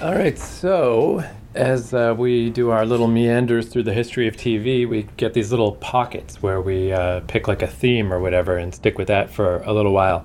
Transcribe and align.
All 0.00 0.14
right, 0.14 0.38
so 0.38 1.24
as 1.56 1.92
uh, 1.92 2.14
we 2.16 2.50
do 2.50 2.70
our 2.70 2.86
little 2.86 3.08
meanders 3.08 3.66
through 3.66 3.82
the 3.82 3.92
history 3.92 4.28
of 4.28 4.36
TV, 4.36 4.88
we 4.88 5.08
get 5.16 5.34
these 5.34 5.50
little 5.50 5.72
pockets 5.72 6.40
where 6.40 6.60
we 6.60 6.92
uh, 6.92 7.18
pick 7.26 7.48
like 7.48 7.62
a 7.62 7.66
theme 7.66 8.12
or 8.12 8.20
whatever 8.20 8.56
and 8.56 8.72
stick 8.72 8.96
with 8.96 9.08
that 9.08 9.28
for 9.28 9.56
a 9.64 9.72
little 9.72 9.90
while. 9.90 10.24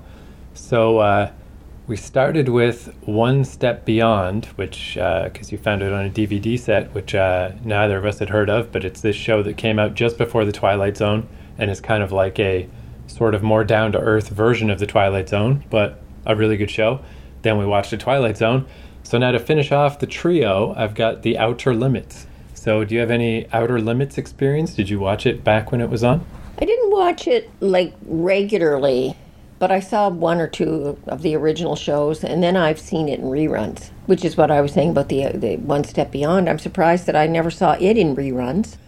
So 0.52 0.98
uh, 0.98 1.32
we 1.88 1.96
started 1.96 2.50
with 2.50 2.94
One 3.00 3.44
Step 3.44 3.84
Beyond, 3.84 4.46
which, 4.54 4.94
because 4.94 5.50
you 5.50 5.58
found 5.58 5.82
it 5.82 5.92
on 5.92 6.06
a 6.06 6.10
DVD 6.10 6.56
set, 6.56 6.94
which 6.94 7.12
uh, 7.12 7.50
neither 7.64 7.98
of 7.98 8.04
us 8.04 8.20
had 8.20 8.30
heard 8.30 8.48
of, 8.48 8.70
but 8.70 8.84
it's 8.84 9.00
this 9.00 9.16
show 9.16 9.42
that 9.42 9.56
came 9.56 9.80
out 9.80 9.94
just 9.94 10.16
before 10.16 10.44
The 10.44 10.52
Twilight 10.52 10.96
Zone 10.96 11.26
and 11.58 11.68
is 11.68 11.80
kind 11.80 12.04
of 12.04 12.12
like 12.12 12.38
a 12.38 12.68
sort 13.08 13.34
of 13.34 13.42
more 13.42 13.64
down 13.64 13.90
to 13.90 13.98
earth 13.98 14.28
version 14.28 14.70
of 14.70 14.78
The 14.78 14.86
Twilight 14.86 15.28
Zone, 15.28 15.64
but 15.68 16.00
a 16.24 16.36
really 16.36 16.56
good 16.56 16.70
show. 16.70 17.00
Then 17.42 17.58
we 17.58 17.66
watched 17.66 17.90
The 17.90 17.96
Twilight 17.96 18.36
Zone 18.36 18.66
so 19.04 19.18
now 19.18 19.30
to 19.30 19.38
finish 19.38 19.70
off 19.70 19.98
the 19.98 20.06
trio, 20.06 20.74
I've 20.76 20.94
got 20.94 21.22
The 21.22 21.38
Outer 21.38 21.74
Limits. 21.74 22.26
So 22.54 22.82
do 22.84 22.94
you 22.94 23.00
have 23.00 23.10
any 23.10 23.46
Outer 23.52 23.78
Limits 23.78 24.16
experience? 24.16 24.74
Did 24.74 24.88
you 24.88 24.98
watch 24.98 25.26
it 25.26 25.44
back 25.44 25.70
when 25.70 25.82
it 25.82 25.90
was 25.90 26.02
on? 26.02 26.24
I 26.58 26.64
didn't 26.64 26.90
watch 26.90 27.28
it 27.28 27.50
like 27.60 27.92
regularly, 28.06 29.14
but 29.58 29.70
I 29.70 29.80
saw 29.80 30.08
one 30.08 30.40
or 30.40 30.48
two 30.48 30.98
of 31.06 31.20
the 31.20 31.36
original 31.36 31.76
shows, 31.76 32.24
and 32.24 32.42
then 32.42 32.56
I've 32.56 32.80
seen 32.80 33.08
it 33.10 33.20
in 33.20 33.26
reruns, 33.26 33.90
which 34.06 34.24
is 34.24 34.38
what 34.38 34.50
I 34.50 34.62
was 34.62 34.72
saying 34.72 34.90
about 34.90 35.10
the 35.10 35.28
the 35.34 35.56
One 35.58 35.84
Step 35.84 36.10
Beyond. 36.10 36.48
I'm 36.48 36.58
surprised 36.58 37.04
that 37.06 37.16
I 37.16 37.26
never 37.26 37.50
saw 37.50 37.72
it 37.72 37.98
in 37.98 38.16
reruns 38.16 38.78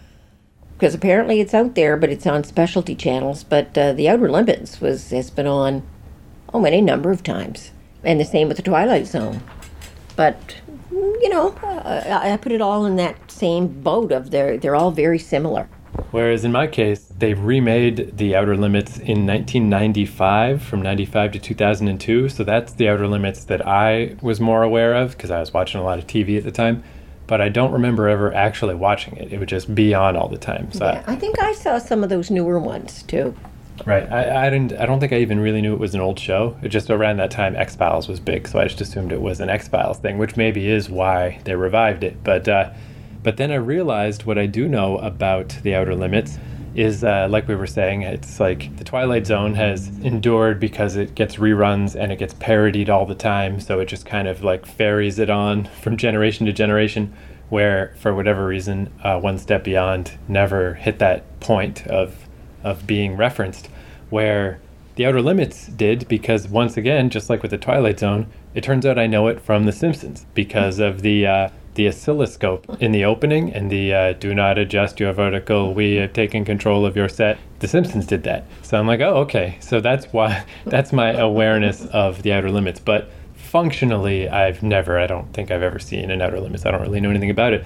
because 0.77 0.95
apparently 0.95 1.41
it's 1.41 1.53
out 1.53 1.75
there, 1.75 1.95
but 1.95 2.09
it's 2.09 2.25
on 2.25 2.43
specialty 2.43 2.95
channels. 2.95 3.43
But 3.43 3.77
uh, 3.77 3.93
the 3.93 4.09
Outer 4.09 4.31
Limits 4.31 4.81
was 4.81 5.11
has 5.11 5.29
been 5.29 5.47
on 5.47 5.83
oh 6.53 6.65
any 6.65 6.81
number 6.81 7.11
of 7.11 7.21
times, 7.21 7.71
and 8.03 8.19
the 8.19 8.25
same 8.25 8.47
with 8.47 8.57
the 8.57 8.63
Twilight 8.63 9.05
Zone. 9.05 9.43
But 10.17 10.57
you 10.91 11.29
know, 11.29 11.51
uh, 11.63 12.19
I 12.21 12.35
put 12.37 12.51
it 12.51 12.59
all 12.59 12.85
in 12.85 12.97
that 12.97 13.31
same 13.31 13.67
boat 13.67 14.11
of 14.11 14.31
they're 14.31 14.57
they're 14.57 14.75
all 14.75 14.91
very 14.91 15.19
similar. 15.19 15.69
Whereas 16.11 16.45
in 16.45 16.51
my 16.51 16.67
case, 16.67 17.11
they 17.17 17.33
remade 17.33 18.17
The 18.17 18.35
Outer 18.35 18.55
Limits 18.55 18.97
in 18.97 19.25
1995, 19.25 20.61
from 20.61 20.81
95 20.81 21.33
to 21.33 21.39
2002. 21.39 22.29
So 22.29 22.43
that's 22.43 22.73
The 22.73 22.87
Outer 22.87 23.07
Limits 23.07 23.43
that 23.45 23.65
I 23.67 24.15
was 24.21 24.39
more 24.39 24.63
aware 24.63 24.95
of 24.95 25.11
because 25.11 25.31
I 25.31 25.39
was 25.39 25.53
watching 25.53 25.81
a 25.81 25.83
lot 25.83 25.99
of 25.99 26.07
TV 26.07 26.37
at 26.37 26.43
the 26.43 26.51
time. 26.51 26.83
But 27.25 27.41
I 27.41 27.49
don't 27.49 27.71
remember 27.71 28.07
ever 28.07 28.33
actually 28.33 28.75
watching 28.75 29.17
it. 29.17 29.33
It 29.33 29.39
would 29.39 29.49
just 29.49 29.75
be 29.75 29.93
on 29.93 30.15
all 30.15 30.29
the 30.29 30.37
time. 30.37 30.71
So 30.71 30.85
yeah, 30.85 31.03
I, 31.07 31.13
I 31.13 31.15
think 31.15 31.41
I 31.41 31.53
saw 31.53 31.77
some 31.77 32.03
of 32.03 32.09
those 32.09 32.31
newer 32.31 32.57
ones 32.57 33.03
too. 33.03 33.35
Right. 33.85 34.11
I, 34.11 34.47
I 34.47 34.49
didn't. 34.49 34.73
I 34.73 34.85
don't 34.85 34.99
think 34.99 35.13
I 35.13 35.17
even 35.17 35.39
really 35.39 35.61
knew 35.61 35.73
it 35.73 35.79
was 35.79 35.95
an 35.95 36.01
old 36.01 36.19
show. 36.19 36.57
It 36.61 36.69
just 36.69 36.89
around 36.89 37.17
that 37.17 37.31
time 37.31 37.55
X 37.55 37.75
Files 37.75 38.07
was 38.07 38.19
big, 38.19 38.47
so 38.47 38.59
I 38.59 38.63
just 38.65 38.81
assumed 38.81 39.11
it 39.11 39.21
was 39.21 39.39
an 39.39 39.49
X 39.49 39.67
Files 39.67 39.99
thing, 39.99 40.17
which 40.17 40.35
maybe 40.35 40.69
is 40.69 40.89
why 40.89 41.39
they 41.45 41.55
revived 41.55 42.03
it. 42.03 42.23
But 42.23 42.47
uh, 42.47 42.71
but 43.23 43.37
then 43.37 43.51
I 43.51 43.55
realized 43.55 44.25
what 44.25 44.37
I 44.37 44.45
do 44.45 44.67
know 44.67 44.97
about 44.97 45.49
the 45.63 45.75
Outer 45.75 45.95
Limits 45.95 46.37
is 46.75 47.03
uh, 47.03 47.27
like 47.29 47.47
we 47.47 47.55
were 47.55 47.67
saying, 47.67 48.03
it's 48.03 48.39
like 48.39 48.75
the 48.77 48.83
Twilight 48.83 49.25
Zone 49.25 49.55
has 49.55 49.87
endured 50.03 50.59
because 50.59 50.95
it 50.95 51.15
gets 51.15 51.37
reruns 51.37 51.95
and 51.95 52.11
it 52.11 52.19
gets 52.19 52.35
parodied 52.35 52.89
all 52.89 53.05
the 53.05 53.15
time, 53.15 53.59
so 53.59 53.79
it 53.79 53.85
just 53.87 54.05
kind 54.05 54.27
of 54.27 54.43
like 54.43 54.65
ferries 54.65 55.17
it 55.17 55.29
on 55.29 55.65
from 55.81 55.97
generation 55.97 56.45
to 56.45 56.53
generation. 56.53 57.13
Where 57.49 57.95
for 57.97 58.13
whatever 58.13 58.45
reason, 58.45 58.91
uh, 59.03 59.19
One 59.19 59.37
Step 59.37 59.63
Beyond 59.63 60.17
never 60.27 60.73
hit 60.73 60.99
that 60.99 61.39
point 61.39 61.87
of 61.87 62.26
of 62.69 62.85
being 62.85 63.15
referenced, 63.15 63.69
where 64.09 64.59
the 64.97 65.05
Outer 65.05 65.21
Limits 65.21 65.67
did 65.67 66.07
because 66.07 66.47
once 66.47 66.75
again, 66.75 67.11
just 67.11 67.29
like 67.29 67.43
with 67.43 67.51
the 67.51 67.57
Twilight 67.57 67.99
Zone, 67.99 68.25
it 68.55 68.63
turns 68.63 68.83
out 68.83 68.97
I 68.97 69.05
know 69.05 69.27
it 69.27 69.39
from 69.39 69.65
The 69.65 69.71
Simpsons 69.71 70.25
because 70.33 70.79
of 70.79 71.03
the 71.03 71.25
uh, 71.27 71.49
the 71.75 71.87
oscilloscope 71.87 72.81
in 72.81 72.91
the 72.91 73.05
opening 73.05 73.53
and 73.53 73.71
the 73.71 73.93
uh, 73.93 74.13
"Do 74.13 74.33
not 74.33 74.57
adjust 74.57 74.99
your 74.99 75.13
vertical. 75.13 75.75
We 75.75 75.95
have 75.97 76.13
taken 76.13 76.43
control 76.43 76.83
of 76.83 76.95
your 76.95 77.09
set." 77.09 77.37
The 77.59 77.67
Simpsons 77.67 78.07
did 78.07 78.23
that, 78.23 78.45
so 78.63 78.79
I'm 78.79 78.87
like, 78.87 78.99
oh, 78.99 79.17
okay. 79.17 79.57
So 79.61 79.79
that's 79.79 80.07
why 80.07 80.43
that's 80.65 80.91
my 80.91 81.11
awareness 81.11 81.85
of 81.85 82.23
the 82.23 82.33
Outer 82.33 82.51
Limits, 82.51 82.79
but. 82.79 83.09
Functionally, 83.35 84.27
I've 84.27 84.61
never, 84.61 84.99
I 84.99 85.07
don't 85.07 85.31
think 85.33 85.51
I've 85.51 85.61
ever 85.63 85.79
seen 85.79 86.11
an 86.11 86.21
Outer 86.21 86.41
Limits. 86.41 86.65
I 86.65 86.71
don't 86.71 86.81
really 86.81 86.99
know 86.99 87.09
anything 87.09 87.29
about 87.29 87.53
it. 87.53 87.63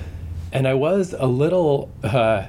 And 0.52 0.68
I 0.68 0.76
was 0.76 1.16
a 1.18 1.26
little 1.26 1.90
uh, 2.04 2.46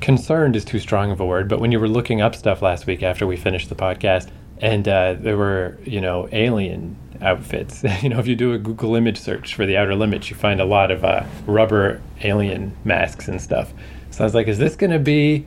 concerned 0.00 0.56
is 0.56 0.64
too 0.64 0.78
strong 0.78 1.10
of 1.10 1.20
a 1.20 1.26
word, 1.26 1.48
but 1.48 1.60
when 1.60 1.72
you 1.72 1.80
were 1.80 1.88
looking 1.88 2.20
up 2.20 2.34
stuff 2.34 2.62
last 2.62 2.86
week 2.86 3.02
after 3.02 3.26
we 3.26 3.36
finished 3.36 3.68
the 3.68 3.74
podcast, 3.74 4.30
and 4.58 4.86
uh, 4.88 5.14
there 5.14 5.36
were, 5.36 5.78
you 5.84 6.00
know, 6.00 6.28
alien 6.32 6.96
outfits. 7.20 7.84
you 8.02 8.08
know, 8.08 8.18
if 8.18 8.26
you 8.26 8.36
do 8.36 8.52
a 8.52 8.58
Google 8.58 8.94
image 8.94 9.18
search 9.18 9.54
for 9.54 9.66
the 9.66 9.76
outer 9.76 9.94
limits, 9.94 10.30
you 10.30 10.36
find 10.36 10.60
a 10.60 10.64
lot 10.64 10.90
of 10.90 11.04
uh, 11.04 11.24
rubber 11.46 12.00
alien 12.22 12.76
masks 12.84 13.28
and 13.28 13.40
stuff. 13.40 13.72
So 14.10 14.22
I 14.22 14.26
was 14.26 14.34
like, 14.34 14.46
is 14.46 14.58
this 14.58 14.76
going 14.76 14.92
to 14.92 14.98
be 14.98 15.46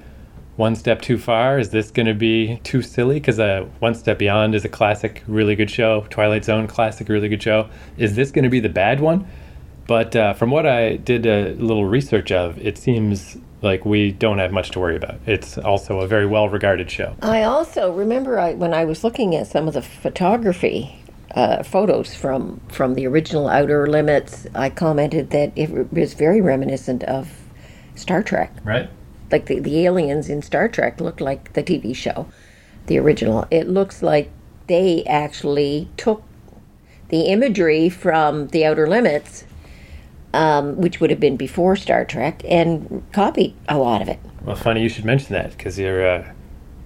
one 0.57 0.75
step 0.75 1.01
too 1.01 1.17
far? 1.17 1.59
Is 1.59 1.69
this 1.69 1.91
going 1.91 2.07
to 2.07 2.13
be 2.13 2.57
too 2.63 2.81
silly? 2.81 3.15
Because 3.15 3.39
uh, 3.39 3.65
One 3.79 3.95
Step 3.95 4.17
Beyond 4.17 4.55
is 4.55 4.65
a 4.65 4.69
classic, 4.69 5.23
really 5.27 5.55
good 5.55 5.69
show. 5.69 6.05
Twilight 6.09 6.43
Zone, 6.43 6.67
classic, 6.67 7.07
really 7.09 7.29
good 7.29 7.41
show. 7.41 7.69
Is 7.97 8.15
this 8.15 8.31
going 8.31 8.43
to 8.43 8.49
be 8.49 8.59
the 8.59 8.69
bad 8.69 8.99
one? 8.99 9.27
But 9.87 10.15
uh, 10.15 10.33
from 10.33 10.51
what 10.51 10.65
I 10.65 10.97
did 10.97 11.25
a 11.25 11.53
little 11.53 11.85
research 11.85 12.31
of, 12.31 12.57
it 12.59 12.77
seems 12.77 13.37
like 13.61 13.85
we 13.85 14.11
don't 14.11 14.37
have 14.37 14.51
much 14.51 14.71
to 14.71 14.79
worry 14.79 14.95
about. 14.95 15.19
It's 15.25 15.57
also 15.57 16.01
a 16.01 16.07
very 16.07 16.25
well 16.25 16.49
regarded 16.49 16.91
show. 16.91 17.15
I 17.21 17.43
also 17.43 17.91
remember 17.93 18.37
I, 18.37 18.53
when 18.53 18.73
I 18.73 18.85
was 18.85 19.03
looking 19.03 19.35
at 19.35 19.47
some 19.47 19.67
of 19.67 19.73
the 19.73 19.81
photography 19.81 21.03
uh, 21.31 21.63
photos 21.63 22.13
from 22.15 22.59
from 22.69 22.95
the 22.95 23.07
original 23.07 23.47
Outer 23.47 23.87
Limits, 23.87 24.45
I 24.53 24.69
commented 24.69 25.31
that 25.31 25.53
it 25.55 25.91
was 25.91 26.13
very 26.13 26.41
reminiscent 26.41 27.03
of 27.03 27.29
Star 27.95 28.21
Trek. 28.21 28.51
Right. 28.63 28.89
Like 29.31 29.47
the, 29.47 29.59
the 29.59 29.85
aliens 29.85 30.29
in 30.29 30.41
Star 30.41 30.67
Trek 30.67 31.01
looked 31.01 31.21
like 31.21 31.53
the 31.53 31.63
TV 31.63 31.95
show, 31.95 32.27
the 32.85 32.97
original. 32.97 33.45
It 33.51 33.67
looks 33.67 34.01
like 34.01 34.31
they 34.67 35.03
actually 35.05 35.89
took 35.97 36.23
the 37.09 37.23
imagery 37.23 37.89
from 37.89 38.47
the 38.49 38.65
Outer 38.65 38.87
Limits 38.87 39.45
um, 40.37 40.77
which 40.77 41.01
would 41.01 41.09
have 41.09 41.19
been 41.19 41.35
before 41.35 41.75
Star 41.75 42.05
Trek, 42.05 42.43
and 42.45 43.03
copied 43.11 43.55
a 43.67 43.77
lot 43.77 44.03
of 44.03 44.07
it. 44.07 44.19
Well, 44.43 44.55
funny 44.55 44.83
you 44.83 44.89
should 44.89 45.03
mention 45.03 45.33
that 45.33 45.57
because 45.57 45.79
you're 45.79 46.07
uh, 46.07 46.31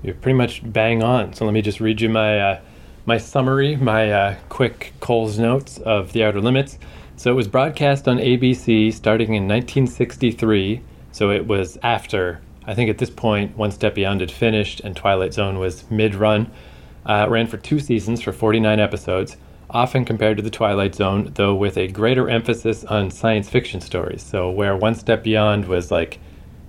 you're 0.01 0.15
pretty 0.15 0.37
much 0.37 0.61
bang 0.71 1.03
on. 1.03 1.33
So 1.33 1.45
let 1.45 1.53
me 1.53 1.61
just 1.61 1.81
read 1.81 1.99
you 1.99 2.07
my 2.07 2.39
uh, 2.39 2.61
my 3.05 3.17
summary, 3.17 3.75
my 3.75 4.11
uh, 4.11 4.35
quick 4.47 4.93
Cole's 5.01 5.37
notes 5.37 5.79
of 5.79 6.13
The 6.13 6.23
Outer 6.23 6.39
Limits. 6.39 6.79
So 7.17 7.29
it 7.29 7.35
was 7.35 7.49
broadcast 7.49 8.07
on 8.07 8.17
ABC 8.17 8.93
starting 8.93 9.33
in 9.33 9.47
1963. 9.47 10.81
So 11.11 11.29
it 11.29 11.45
was 11.45 11.77
after 11.83 12.41
I 12.65 12.73
think 12.73 12.89
at 12.89 12.99
this 12.99 13.09
point 13.09 13.57
One 13.57 13.71
Step 13.71 13.95
Beyond 13.95 14.21
had 14.21 14.31
finished 14.31 14.79
and 14.79 14.95
Twilight 14.95 15.33
Zone 15.33 15.59
was 15.59 15.89
mid-run. 15.91 16.49
Uh, 17.05 17.27
ran 17.29 17.47
for 17.47 17.57
two 17.57 17.79
seasons 17.79 18.21
for 18.21 18.31
49 18.31 18.79
episodes 18.79 19.35
often 19.71 20.05
compared 20.05 20.37
to 20.37 20.43
The 20.43 20.49
Twilight 20.49 20.95
Zone, 20.95 21.31
though 21.35 21.55
with 21.55 21.77
a 21.77 21.87
greater 21.87 22.29
emphasis 22.29 22.83
on 22.85 23.11
science 23.11 23.49
fiction 23.49 23.81
stories. 23.81 24.21
So, 24.21 24.49
where 24.49 24.75
One 24.75 24.95
Step 24.95 25.23
Beyond 25.23 25.67
was 25.67 25.91
like 25.91 26.19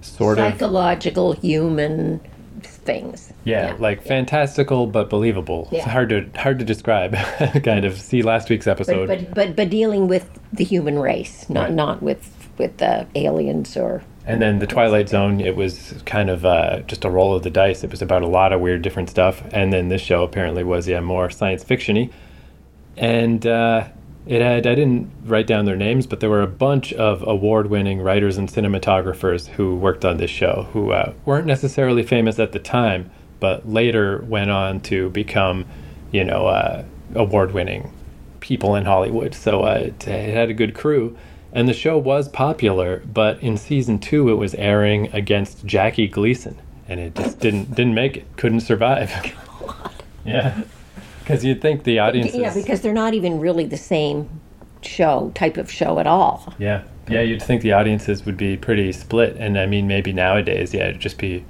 sort 0.01 0.39
psychological, 0.39 0.47
of 0.47 0.59
psychological, 0.61 1.33
human 1.35 2.21
things. 2.63 3.33
Yeah, 3.45 3.69
yeah. 3.69 3.77
like 3.79 3.99
yeah. 4.03 4.09
fantastical 4.09 4.87
but 4.87 5.11
believable. 5.11 5.69
Yeah. 5.71 5.79
It's 5.79 5.89
hard 5.89 6.09
to 6.11 6.29
hard 6.37 6.59
to 6.59 6.65
describe. 6.65 7.15
kind 7.65 7.85
of 7.85 8.01
see 8.01 8.23
last 8.23 8.51
week's 8.51 8.67
episode. 8.67 9.09
But 9.09 9.27
but 9.27 9.35
but, 9.35 9.57
but 9.57 9.71
dealing 9.71 10.09
with 10.09 10.29
the 10.53 10.65
human 10.65 10.99
race, 10.99 11.49
not 11.49 11.65
right. 11.65 11.73
not 11.73 12.03
with 12.03 12.31
with 12.59 12.79
the 12.79 13.07
aliens 13.15 13.77
or. 13.77 14.03
And 14.25 14.41
then 14.41 14.61
the 14.61 14.69
Twilight 14.69 15.09
Zone, 15.09 15.41
it 15.41 15.57
was 15.57 16.01
kind 16.07 16.31
of 16.31 16.47
uh, 16.47 16.83
just 16.83 17.05
a 17.05 17.11
roll 17.11 17.35
of 17.35 17.43
the 17.43 17.51
dice. 17.51 17.83
It 17.83 17.91
was 17.91 18.03
about 18.03 18.23
a 18.23 18.29
lot 18.29 18.53
of 18.53 18.61
weird 18.61 18.81
different 18.81 19.11
stuff. 19.11 19.43
And 19.51 19.73
then 19.73 19.89
this 19.89 20.01
show 20.01 20.23
apparently 20.23 20.63
was 20.63 20.87
yeah 20.87 21.01
more 21.01 21.29
science 21.29 21.65
fictiony 21.65 22.13
and 22.97 23.47
uh, 23.47 23.89
it 24.27 24.41
had 24.41 24.67
I 24.67 24.75
didn't 24.75 25.11
write 25.25 25.47
down 25.47 25.65
their 25.65 25.77
names, 25.77 26.07
but 26.07 26.21
there 26.21 26.31
were 26.31 26.43
a 26.43 26.47
bunch 26.47 26.93
of 26.93 27.23
award-winning 27.27 28.01
writers 28.01 28.37
and 28.39 28.49
cinematographers 28.49 29.49
who 29.49 29.77
worked 29.77 30.05
on 30.05 30.19
this 30.19 30.31
show 30.31 30.69
who 30.73 30.93
uh, 30.93 31.13
weren't 31.25 31.47
necessarily 31.47 32.03
famous 32.03 32.39
at 32.39 32.53
the 32.53 32.59
time, 32.59 33.11
but 33.41 33.69
later 33.69 34.23
went 34.29 34.51
on 34.51 34.81
to 34.81 35.11
become, 35.11 35.65
you 36.13 36.25
know, 36.25 36.47
uh, 36.47 36.85
award-winning 37.15 37.93
people 38.41 38.77
in 38.77 38.85
Hollywood. 38.85 39.35
So 39.35 39.63
uh, 39.63 39.81
it, 39.87 40.07
it 40.07 40.35
had 40.35 40.51
a 40.51 40.55
good 40.55 40.75
crew. 40.75 41.17
And 41.55 41.69
the 41.69 41.75
show 41.75 41.99
was 41.99 42.29
popular, 42.29 43.03
but 43.13 43.43
in 43.43 43.59
season 43.59 43.99
two, 43.99 44.31
it 44.31 44.35
was 44.35 44.55
airing 44.55 45.13
against 45.13 45.67
Jackie 45.67 46.09
Gleason, 46.09 46.57
and 46.89 46.99
it 46.99 47.15
just 47.15 47.41
didn't 47.41 47.75
didn't 47.75 47.93
make 47.93 48.17
it. 48.17 48.37
Couldn't 48.37 48.61
survive. 48.61 49.13
yeah. 50.25 50.63
Because 51.23 51.45
you'd 51.45 51.61
think 51.61 51.85
the 51.85 51.99
audience. 51.99 52.35
Yeah, 52.35 52.53
because 52.53 52.81
they're 52.81 52.93
not 52.93 53.15
even 53.15 53.41
really 53.41 53.65
the 53.65 53.77
same 53.77 54.29
show 54.83 55.33
type 55.35 55.57
of 55.57 55.71
show 55.71 55.99
at 55.99 56.07
all. 56.07 56.55
Yeah, 56.59 56.83
yeah, 57.09 57.21
you'd 57.21 57.43
think 57.43 57.63
the 57.63 57.73
audiences 57.73 58.27
would 58.27 58.37
be 58.37 58.57
pretty 58.57 58.93
split, 58.93 59.37
and 59.39 59.59
I 59.59 59.67
mean 59.67 59.87
maybe 59.87 60.13
nowadays, 60.13 60.75
yeah, 60.75 60.89
it'd 60.89 61.01
just 61.01 61.19
be 61.19 61.45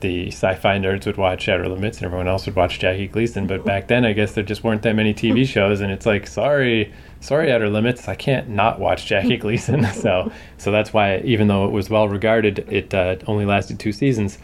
the 0.00 0.28
sci-fi 0.28 0.78
nerds 0.78 1.06
would 1.06 1.16
watch 1.16 1.48
Outer 1.48 1.68
Limits 1.68 1.98
and 1.98 2.06
everyone 2.06 2.28
else 2.28 2.46
would 2.46 2.54
watch 2.54 2.78
Jackie 2.78 3.08
Gleason. 3.08 3.46
But 3.46 3.64
back 3.64 3.88
then, 3.88 4.04
I 4.04 4.12
guess 4.12 4.32
there 4.32 4.44
just 4.44 4.62
weren't 4.62 4.82
that 4.82 4.94
many 4.94 5.14
TV 5.14 5.46
shows, 5.48 5.80
and 5.80 5.90
it's 5.90 6.06
like, 6.06 6.26
sorry, 6.26 6.92
sorry, 7.20 7.52
Outer 7.52 7.68
Limits, 7.68 8.08
I 8.08 8.14
can't 8.14 8.48
not 8.48 8.78
watch 8.78 9.06
Jackie 9.06 9.36
Gleason. 9.44 9.84
so, 9.94 10.30
so 10.58 10.70
that's 10.70 10.92
why, 10.92 11.18
even 11.18 11.48
though 11.48 11.66
it 11.66 11.70
was 11.72 11.88
well 11.90 12.08
regarded, 12.08 12.66
it 12.70 12.92
uh, 12.92 13.16
only 13.26 13.44
lasted 13.44 13.78
two 13.78 13.92
seasons. 13.92 14.38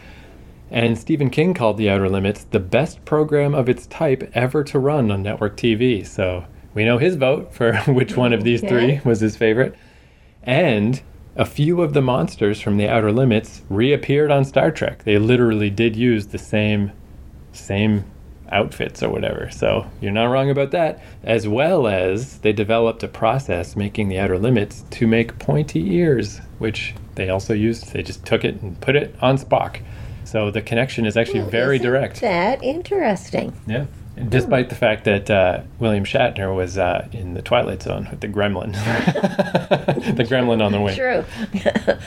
And 0.73 0.97
Stephen 0.97 1.29
King 1.29 1.53
called 1.53 1.77
The 1.77 1.87
Outer 1.87 2.09
Limits 2.09 2.45
the 2.45 2.59
best 2.59 3.05
program 3.05 3.53
of 3.53 3.69
its 3.69 3.85
type 3.85 4.29
ever 4.33 4.63
to 4.63 4.79
run 4.79 5.11
on 5.11 5.21
network 5.21 5.55
TV. 5.55 6.03
So 6.05 6.45
we 6.73 6.83
know 6.83 6.97
his 6.97 7.15
vote 7.15 7.53
for 7.53 7.75
which 7.87 8.17
one 8.17 8.33
of 8.33 8.43
these 8.43 8.63
Okay. 8.63 8.69
three 8.97 9.01
was 9.05 9.19
his 9.19 9.37
favorite. 9.37 9.75
And 10.41 10.99
a 11.35 11.45
few 11.45 11.83
of 11.83 11.93
the 11.93 12.01
monsters 12.01 12.59
from 12.59 12.77
The 12.77 12.89
Outer 12.89 13.11
Limits 13.11 13.61
reappeared 13.69 14.31
on 14.31 14.43
Star 14.45 14.71
Trek. 14.71 15.03
They 15.03 15.19
literally 15.19 15.69
did 15.69 15.95
use 15.95 16.27
the 16.27 16.39
same 16.39 16.91
same 17.51 18.03
outfits 18.51 19.03
or 19.03 19.09
whatever. 19.09 19.51
So 19.51 19.85
you're 20.01 20.11
not 20.11 20.25
wrong 20.25 20.49
about 20.49 20.71
that. 20.71 21.03
As 21.23 21.47
well 21.47 21.85
as 21.85 22.39
they 22.39 22.51
developed 22.51 23.03
a 23.03 23.07
process 23.07 23.75
making 23.75 24.09
the 24.09 24.17
outer 24.17 24.39
limits 24.39 24.83
to 24.91 25.05
make 25.05 25.37
pointy 25.37 25.95
ears, 25.95 26.39
which 26.57 26.95
they 27.13 27.29
also 27.29 27.53
used. 27.53 27.93
They 27.93 28.01
just 28.01 28.25
took 28.25 28.43
it 28.43 28.59
and 28.63 28.79
put 28.81 28.95
it 28.95 29.15
on 29.21 29.37
Spock. 29.37 29.81
So 30.33 30.49
the 30.49 30.63
connection 30.63 31.05
is 31.05 31.15
actually 31.15 31.41
very 31.41 31.75
Isn't 31.75 31.85
direct. 31.85 32.21
That 32.21 32.63
interesting. 32.63 33.53
Yeah. 33.67 33.85
And 34.17 34.31
despite 34.31 34.69
the 34.69 34.75
fact 34.75 35.03
that 35.03 35.29
uh, 35.29 35.61
William 35.77 36.03
Shatner 36.05 36.55
was 36.55 36.75
uh, 36.75 37.07
in 37.11 37.35
the 37.35 37.43
Twilight 37.43 37.83
Zone 37.83 38.07
with 38.09 38.19
the 38.19 38.27
gremlin, 38.27 38.71
the 40.15 40.23
gremlin 40.23 40.59
on 40.59 40.71
the 40.71 40.81
wing. 40.81 40.95
True. 40.95 41.23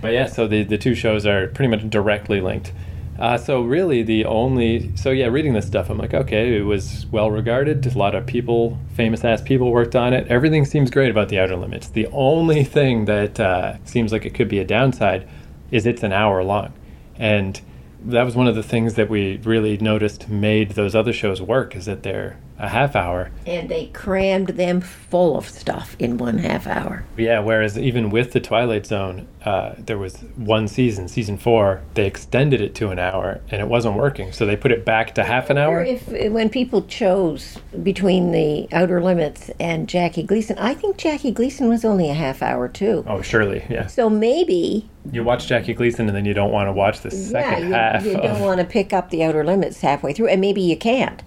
But 0.00 0.12
yeah, 0.12 0.26
so 0.26 0.46
the, 0.46 0.62
the 0.62 0.78
two 0.78 0.94
shows 0.94 1.26
are 1.26 1.48
pretty 1.48 1.68
much 1.68 1.90
directly 1.90 2.40
linked. 2.40 2.72
Uh, 3.18 3.38
so 3.38 3.62
really, 3.62 4.04
the 4.04 4.24
only 4.24 4.94
so 4.94 5.10
yeah, 5.10 5.26
reading 5.26 5.54
this 5.54 5.66
stuff, 5.66 5.90
I'm 5.90 5.98
like, 5.98 6.14
okay, 6.14 6.56
it 6.56 6.62
was 6.62 7.06
well 7.10 7.32
regarded. 7.32 7.84
A 7.86 7.98
lot 7.98 8.14
of 8.14 8.24
people, 8.24 8.78
famous 8.94 9.24
ass 9.24 9.42
people, 9.42 9.72
worked 9.72 9.96
on 9.96 10.12
it. 10.12 10.28
Everything 10.28 10.64
seems 10.64 10.92
great 10.92 11.10
about 11.10 11.28
the 11.28 11.40
Outer 11.40 11.56
Limits. 11.56 11.88
The 11.88 12.06
only 12.12 12.62
thing 12.62 13.06
that 13.06 13.40
uh, 13.40 13.78
seems 13.84 14.12
like 14.12 14.24
it 14.24 14.34
could 14.34 14.48
be 14.48 14.60
a 14.60 14.64
downside 14.64 15.28
is 15.72 15.86
it's 15.86 16.04
an 16.04 16.12
hour 16.12 16.44
long, 16.44 16.72
and 17.18 17.60
that 18.04 18.24
was 18.24 18.34
one 18.34 18.46
of 18.46 18.54
the 18.54 18.62
things 18.62 18.94
that 18.94 19.08
we 19.08 19.38
really 19.38 19.78
noticed 19.78 20.28
made 20.28 20.70
those 20.72 20.94
other 20.94 21.12
shows 21.12 21.40
work 21.40 21.74
is 21.74 21.86
that 21.86 22.02
they're 22.02 22.38
a 22.58 22.68
half 22.68 22.94
hour 22.94 23.30
and 23.46 23.68
they 23.68 23.86
crammed 23.86 24.48
them 24.48 24.80
full 24.80 25.36
of 25.36 25.48
stuff 25.48 25.96
in 25.98 26.18
one 26.18 26.38
half 26.38 26.66
hour. 26.66 27.04
Yeah, 27.16 27.40
whereas 27.40 27.76
even 27.76 28.10
with 28.10 28.32
the 28.32 28.40
Twilight 28.40 28.86
Zone, 28.86 29.26
uh, 29.44 29.74
there 29.78 29.98
was 29.98 30.16
one 30.36 30.68
season, 30.68 31.08
season 31.08 31.36
four, 31.36 31.82
they 31.94 32.06
extended 32.06 32.60
it 32.60 32.74
to 32.76 32.90
an 32.90 32.98
hour 32.98 33.40
and 33.50 33.60
it 33.60 33.68
wasn't 33.68 33.96
working. 33.96 34.32
So 34.32 34.46
they 34.46 34.56
put 34.56 34.70
it 34.70 34.84
back 34.84 35.14
to 35.16 35.24
half 35.24 35.50
an 35.50 35.58
hour. 35.58 35.82
if 35.82 36.06
when 36.30 36.48
people 36.48 36.82
chose 36.82 37.58
between 37.82 38.30
the 38.30 38.68
Outer 38.72 39.02
Limits 39.02 39.50
and 39.58 39.88
Jackie 39.88 40.22
Gleason, 40.22 40.56
I 40.58 40.74
think 40.74 40.96
Jackie 40.96 41.32
Gleason 41.32 41.68
was 41.68 41.84
only 41.84 42.08
a 42.08 42.14
half 42.14 42.40
hour 42.40 42.68
too. 42.68 43.04
Oh, 43.08 43.20
surely, 43.20 43.64
yes. 43.68 43.94
So 43.94 44.08
maybe 44.08 44.88
You 45.10 45.24
watch 45.24 45.46
Jackie 45.48 45.74
Gleason 45.74 46.06
and 46.06 46.16
then 46.16 46.24
you 46.24 46.34
don't 46.34 46.52
want 46.52 46.68
to 46.68 46.72
watch 46.72 47.00
the 47.00 47.10
second 47.10 47.70
yeah, 47.70 47.92
half. 47.94 48.04
you, 48.04 48.12
you 48.12 48.16
of, 48.18 48.22
don't 48.22 48.40
want 48.40 48.60
to 48.60 48.66
pick 48.66 48.92
up 48.92 49.10
the 49.10 49.24
Outer 49.24 49.44
Limits 49.44 49.80
halfway 49.80 50.12
through, 50.12 50.28
and 50.28 50.40
maybe 50.40 50.60
you 50.62 50.76
can't. 50.76 51.22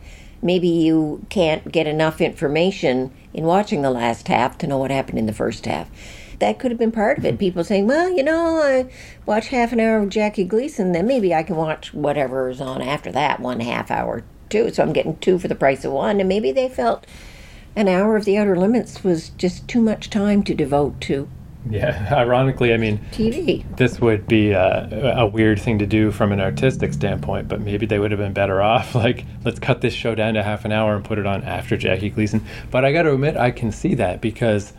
Maybe 0.48 0.70
you 0.70 1.26
can't 1.28 1.70
get 1.74 1.88
enough 1.88 2.22
information 2.22 3.12
in 3.34 3.44
watching 3.44 3.82
the 3.82 3.92
last 3.92 4.30
half 4.30 4.58
to 4.60 4.68
know 4.68 4.78
what 4.78 4.92
happened 4.92 5.20
in 5.20 5.26
the 5.26 5.34
first 5.34 5.66
half. 5.66 5.90
That 6.40 6.58
could 6.58 6.72
have 6.72 6.80
been 6.80 6.94
part 6.94 7.18
of 7.18 7.26
it. 7.26 7.32
Mm-hmm. 7.32 7.38
People 7.38 7.64
saying, 7.66 7.86
"Well, 7.86 8.10
you 8.10 8.24
know, 8.24 8.62
I 8.62 8.90
watch 9.26 9.50
half 9.50 9.74
an 9.74 9.82
hour 9.82 9.98
of 9.98 10.08
Jackie 10.08 10.46
Gleason, 10.46 10.94
then 10.94 11.06
maybe 11.06 11.36
I 11.36 11.44
can 11.44 11.58
watch 11.58 11.94
whatever 11.94 12.48
is 12.48 12.62
on 12.62 12.82
after 12.82 13.12
that 13.12 13.42
one 13.42 13.60
half 13.60 13.92
hour 13.92 14.24
too." 14.48 14.72
So 14.72 14.84
I'm 14.84 14.94
getting 14.94 15.18
two 15.18 15.38
for 15.38 15.50
the 15.50 15.54
price 15.54 15.84
of 15.84 15.92
one, 15.92 16.22
and 16.22 16.30
maybe 16.30 16.54
they 16.54 16.70
felt 16.70 17.06
an 17.76 17.90
hour 17.90 18.16
of 18.16 18.24
the 18.24 18.38
Outer 18.38 18.56
Limits 18.56 19.04
was 19.04 19.32
just 19.32 19.68
too 19.68 19.82
much 19.82 20.10
time 20.10 20.44
to 20.44 20.56
devote 20.56 21.02
to 21.02 21.28
yeah, 21.70 22.08
ironically, 22.12 22.74
I 22.74 22.78
mean, 22.78 23.00
TV. 23.12 23.64
this 23.78 24.00
would 24.00 24.28
be 24.28 24.54
uh, 24.54 25.22
a 25.22 25.26
weird 25.26 25.60
thing 25.60 25.80
to 25.80 25.86
do 25.86 26.12
from 26.12 26.32
an 26.32 26.40
artistic 26.40 26.94
standpoint, 26.94 27.48
but 27.48 27.62
maybe 27.62 27.86
they 27.86 28.00
would 28.00 28.12
have 28.12 28.20
been 28.20 28.34
better 28.34 28.62
off. 28.62 28.96
Like, 29.08 29.26
let's 29.46 29.60
cut 29.60 29.82
this 29.82 29.94
show 29.94 30.16
down 30.16 30.34
to 30.34 30.44
half 30.44 30.66
an 30.66 30.72
hour 30.72 30.96
and 30.96 31.06
put 31.06 31.20
it 31.20 31.28
on 31.28 31.44
after 31.44 31.78
Jackie 31.78 32.10
Gleason. 32.10 32.44
But 32.72 32.84
I 32.84 32.92
got 32.92 33.04
to 33.04 33.14
admit, 33.14 33.38
I 33.38 33.52
can 33.52 33.72
see 33.72 33.94
that 33.96 34.22
because, 34.22 34.74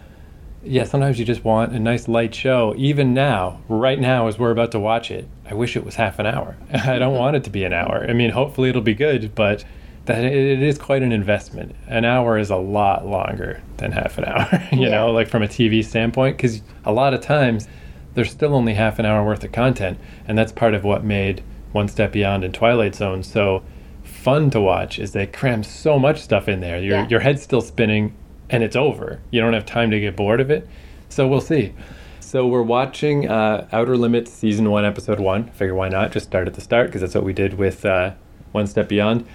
yeah, 0.64 0.84
sometimes 0.84 1.20
you 1.20 1.24
just 1.24 1.44
want 1.44 1.72
a 1.72 1.78
nice 1.78 2.08
light 2.08 2.34
show. 2.34 2.74
Even 2.76 3.14
now, 3.14 3.60
right 3.68 3.98
now, 3.98 4.26
as 4.26 4.38
we're 4.38 4.50
about 4.50 4.72
to 4.72 4.80
watch 4.80 5.10
it, 5.12 5.28
I 5.48 5.54
wish 5.54 5.76
it 5.76 5.84
was 5.84 5.94
half 5.94 6.18
an 6.18 6.26
hour. 6.26 6.56
I 6.72 6.98
don't 6.98 7.14
want 7.14 7.36
it 7.36 7.44
to 7.44 7.50
be 7.50 7.62
an 7.64 7.72
hour. 7.72 8.04
I 8.08 8.12
mean, 8.12 8.30
hopefully 8.30 8.70
it'll 8.70 8.82
be 8.82 8.94
good, 8.94 9.34
but 9.34 9.64
that 10.08 10.24
it 10.24 10.60
is 10.62 10.76
quite 10.78 11.02
an 11.02 11.12
investment. 11.12 11.74
An 11.86 12.04
hour 12.04 12.36
is 12.38 12.50
a 12.50 12.56
lot 12.56 13.06
longer 13.06 13.62
than 13.78 13.92
half 13.92 14.18
an 14.18 14.24
hour, 14.24 14.48
you 14.72 14.82
Yeah. 14.82 14.88
know, 14.90 15.12
like 15.12 15.28
from 15.28 15.42
a 15.42 15.48
TV 15.48 15.84
standpoint, 15.84 16.36
because 16.36 16.60
a 16.84 16.92
lot 16.92 17.14
of 17.14 17.20
times 17.20 17.68
there's 18.14 18.30
still 18.30 18.54
only 18.54 18.74
half 18.74 18.98
an 18.98 19.06
hour 19.06 19.24
worth 19.24 19.44
of 19.44 19.52
content, 19.52 19.98
and 20.26 20.36
that's 20.36 20.50
part 20.52 20.74
of 20.74 20.82
what 20.84 21.04
made 21.04 21.42
One 21.72 21.86
Step 21.88 22.10
Beyond 22.12 22.42
and 22.44 22.52
Twilight 22.52 22.94
Zone 22.96 23.22
so 23.22 23.62
fun 24.02 24.50
to 24.50 24.60
watch. 24.60 24.98
Is 24.98 25.12
they 25.12 25.26
cram 25.26 25.62
so 25.62 25.98
much 25.98 26.20
stuff 26.20 26.48
in 26.48 26.60
there. 26.60 26.78
Your 26.78 26.98
Yeah. 26.98 27.08
your 27.08 27.20
head's 27.20 27.42
still 27.42 27.60
spinning, 27.60 28.14
and 28.50 28.62
it's 28.64 28.74
over. 28.76 29.20
You 29.30 29.40
don't 29.40 29.52
have 29.52 29.66
time 29.66 29.90
to 29.92 30.00
get 30.00 30.16
bored 30.16 30.40
of 30.40 30.50
it. 30.50 30.66
So 31.08 31.28
we'll 31.28 31.40
see. 31.40 31.74
So 32.20 32.46
we're 32.46 32.62
watching 32.62 33.28
uh, 33.28 33.66
Outer 33.72 33.96
Limits 33.96 34.30
season 34.32 34.70
one, 34.70 34.84
episode 34.84 35.20
one. 35.20 35.44
Figure 35.50 35.74
why 35.74 35.88
not? 35.88 36.12
Just 36.12 36.26
start 36.26 36.46
at 36.46 36.54
the 36.54 36.60
start 36.60 36.88
because 36.88 37.00
that's 37.02 37.14
what 37.14 37.24
we 37.24 37.32
did 37.32 37.54
with 37.54 37.84
uh, 37.86 38.12
One 38.52 38.66
Step 38.66 38.88
Beyond. 38.88 39.26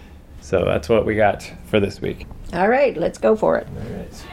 So 0.44 0.66
that's 0.66 0.90
what 0.90 1.06
we 1.06 1.16
got 1.16 1.50
for 1.68 1.80
this 1.80 2.02
week. 2.02 2.28
All 2.52 2.68
right, 2.68 2.98
let's 2.98 3.18
go 3.18 3.34
for 3.34 3.58
it. 3.58 3.68
All 3.78 3.98
right. 3.98 4.26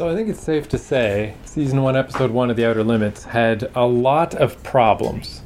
So 0.00 0.08
I 0.08 0.14
think 0.14 0.30
it's 0.30 0.40
safe 0.40 0.66
to 0.70 0.78
say 0.78 1.34
season 1.44 1.82
one, 1.82 1.94
episode 1.94 2.30
one 2.30 2.48
of 2.48 2.56
The 2.56 2.64
Outer 2.64 2.82
Limits 2.82 3.22
had 3.22 3.70
a 3.74 3.84
lot 3.84 4.34
of 4.34 4.62
problems. 4.62 5.42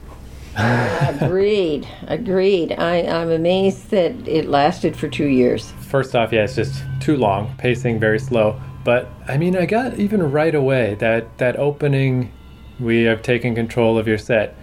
Agreed. 0.57 1.89
Agreed. 2.07 2.71
I, 2.71 2.99
I'm 2.99 3.33
amazed 3.33 3.91
that 3.91 4.13
it 4.29 4.49
lasted 4.49 4.97
for 4.97 5.09
two 5.09 5.27
years. 5.27 5.73
First 5.81 6.15
off, 6.15 6.33
yeah, 6.33 6.45
it's 6.45 6.55
just 6.55 6.85
too 7.01 7.17
long, 7.17 7.53
pacing 7.59 7.99
very 7.99 8.21
slow. 8.21 8.61
But 8.85 9.09
I 9.27 9.39
mean, 9.39 9.57
I 9.57 9.67
got 9.67 9.99
even 9.99 10.31
right 10.31 10.55
away 10.55 10.95
that 11.01 11.37
that 11.39 11.59
opening, 11.59 12.33
we 12.79 13.03
have 13.03 13.23
taken 13.23 13.57
control 13.57 13.99
of 13.99 14.07
your 14.07 14.19
set. 14.19 14.55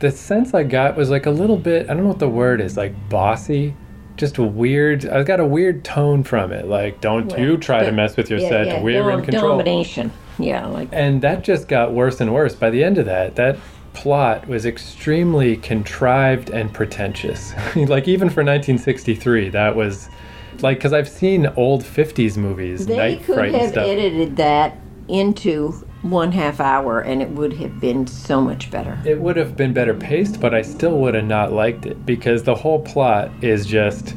The 0.00 0.10
sense 0.10 0.54
I 0.54 0.64
got 0.64 0.96
was 0.96 1.08
like 1.08 1.26
a 1.26 1.30
little 1.30 1.56
bit, 1.56 1.88
I 1.88 1.94
don't 1.94 2.02
know 2.02 2.08
what 2.08 2.18
the 2.18 2.28
word 2.28 2.60
is, 2.60 2.76
like 2.76 3.08
bossy. 3.08 3.76
Just 4.16 4.38
a 4.38 4.42
weird. 4.42 5.06
I 5.06 5.22
got 5.22 5.40
a 5.40 5.46
weird 5.46 5.84
tone 5.84 6.22
from 6.22 6.52
it. 6.52 6.66
Like, 6.66 7.00
don't 7.00 7.36
you 7.38 7.56
try 7.56 7.84
to 7.84 7.92
mess 7.92 8.16
with 8.16 8.30
your 8.30 8.38
Yeah, 8.40 8.48
set. 8.48 8.66
yeah, 8.66 8.82
We're 8.82 9.10
in 9.10 9.22
control. 9.22 9.58
Domination. 9.58 10.12
Yeah, 10.38 10.66
like 10.66 10.88
And 10.92 11.22
that 11.22 11.44
just 11.44 11.68
got 11.68 11.92
worse 11.92 12.20
and 12.20 12.32
worse. 12.34 12.54
By 12.54 12.70
the 12.70 12.84
end 12.84 12.98
of 12.98 13.06
that, 13.06 13.36
that 13.36 13.56
plot 13.94 14.46
was 14.46 14.66
extremely 14.66 15.56
contrived 15.56 16.50
and 16.50 16.72
pretentious. 16.72 17.54
like 17.76 18.06
even 18.08 18.28
for 18.28 18.42
1963, 18.42 19.50
that 19.50 19.74
was 19.74 20.08
like 20.60 20.78
because 20.78 20.92
I've 20.92 21.08
seen 21.08 21.46
old 21.56 21.82
50s 21.82 22.36
movies, 22.36 22.86
they 22.86 22.96
Night 22.96 23.24
could 23.24 23.54
have 23.54 23.70
stuff. 23.70 23.86
edited 23.86 24.36
that 24.36 24.76
into 25.08 25.85
one 26.02 26.32
half 26.32 26.60
hour, 26.60 27.00
and 27.00 27.22
it 27.22 27.30
would 27.30 27.54
have 27.54 27.80
been 27.80 28.06
so 28.06 28.40
much 28.40 28.70
better. 28.70 28.98
It 29.04 29.20
would 29.20 29.36
have 29.36 29.56
been 29.56 29.72
better 29.72 29.94
paced, 29.94 30.40
but 30.40 30.54
I 30.54 30.62
still 30.62 30.98
would 30.98 31.14
have 31.14 31.24
not 31.24 31.52
liked 31.52 31.86
it 31.86 32.04
because 32.06 32.42
the 32.42 32.54
whole 32.54 32.80
plot 32.82 33.30
is 33.42 33.66
just 33.66 34.14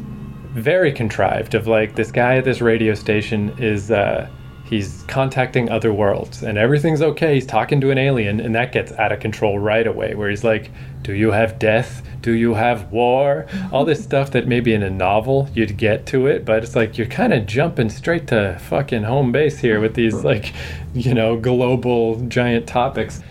very 0.53 0.91
contrived. 0.91 1.55
Of 1.55 1.67
like 1.67 1.95
this 1.95 2.11
guy 2.11 2.37
at 2.37 2.43
this 2.43 2.61
radio 2.61 2.93
station 2.93 3.55
is 3.57 3.91
uh, 3.91 4.29
he's 4.65 5.03
contacting 5.07 5.69
other 5.69 5.93
worlds 5.93 6.43
and 6.43 6.57
everything's 6.57 7.01
okay. 7.01 7.35
He's 7.35 7.45
talking 7.45 7.81
to 7.81 7.91
an 7.91 7.97
alien, 7.97 8.39
and 8.39 8.53
that 8.55 8.71
gets 8.71 8.91
out 8.93 9.11
of 9.11 9.19
control 9.19 9.59
right 9.59 9.87
away. 9.87 10.15
Where 10.15 10.29
he's 10.29 10.43
like, 10.43 10.71
"Do 11.01 11.13
you 11.13 11.31
have 11.31 11.59
death? 11.59 12.03
Do 12.21 12.31
you 12.31 12.53
have 12.55 12.91
war?" 12.91 13.47
All 13.71 13.85
this 13.85 14.03
stuff 14.03 14.31
that 14.31 14.47
maybe 14.47 14.73
in 14.73 14.83
a 14.83 14.89
novel 14.89 15.49
you'd 15.53 15.77
get 15.77 16.05
to 16.07 16.27
it, 16.27 16.45
but 16.45 16.63
it's 16.63 16.75
like 16.75 16.97
you're 16.97 17.07
kind 17.07 17.33
of 17.33 17.45
jumping 17.45 17.89
straight 17.89 18.27
to 18.27 18.57
fucking 18.59 19.03
home 19.03 19.31
base 19.31 19.59
here 19.59 19.79
with 19.79 19.93
these 19.95 20.23
like, 20.23 20.53
you 20.93 21.13
know, 21.13 21.37
global 21.37 22.19
giant 22.27 22.67
topics 22.67 23.21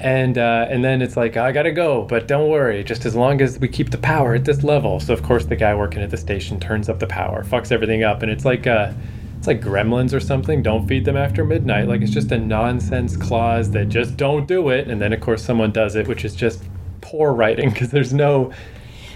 and 0.00 0.38
uh, 0.38 0.66
and 0.68 0.84
then 0.84 1.02
it's 1.02 1.16
like 1.16 1.36
I 1.36 1.52
gotta 1.52 1.72
go, 1.72 2.04
but 2.04 2.28
don't 2.28 2.48
worry, 2.48 2.84
just 2.84 3.04
as 3.04 3.16
long 3.16 3.40
as 3.40 3.58
we 3.58 3.68
keep 3.68 3.90
the 3.90 3.98
power 3.98 4.34
at 4.34 4.44
this 4.44 4.62
level. 4.62 5.00
So 5.00 5.12
of 5.12 5.22
course 5.22 5.44
the 5.44 5.56
guy 5.56 5.74
working 5.74 6.02
at 6.02 6.10
the 6.10 6.16
station 6.16 6.60
turns 6.60 6.88
up 6.88 6.98
the 7.00 7.06
power, 7.06 7.42
fucks 7.42 7.72
everything 7.72 8.04
up, 8.04 8.22
and 8.22 8.30
it's 8.30 8.44
like 8.44 8.66
uh, 8.66 8.92
it's 9.36 9.46
like 9.46 9.60
Gremlins 9.60 10.14
or 10.14 10.20
something. 10.20 10.62
Don't 10.62 10.86
feed 10.86 11.04
them 11.04 11.16
after 11.16 11.44
midnight. 11.44 11.88
Like 11.88 12.02
it's 12.02 12.12
just 12.12 12.30
a 12.30 12.38
nonsense 12.38 13.16
clause 13.16 13.70
that 13.72 13.88
just 13.88 14.16
don't 14.16 14.46
do 14.46 14.68
it, 14.68 14.88
and 14.88 15.00
then 15.00 15.12
of 15.12 15.20
course 15.20 15.42
someone 15.42 15.72
does 15.72 15.96
it, 15.96 16.06
which 16.06 16.24
is 16.24 16.34
just 16.34 16.62
poor 17.10 17.32
writing 17.32 17.70
because 17.70 17.90
there's 17.90 18.12
no. 18.12 18.52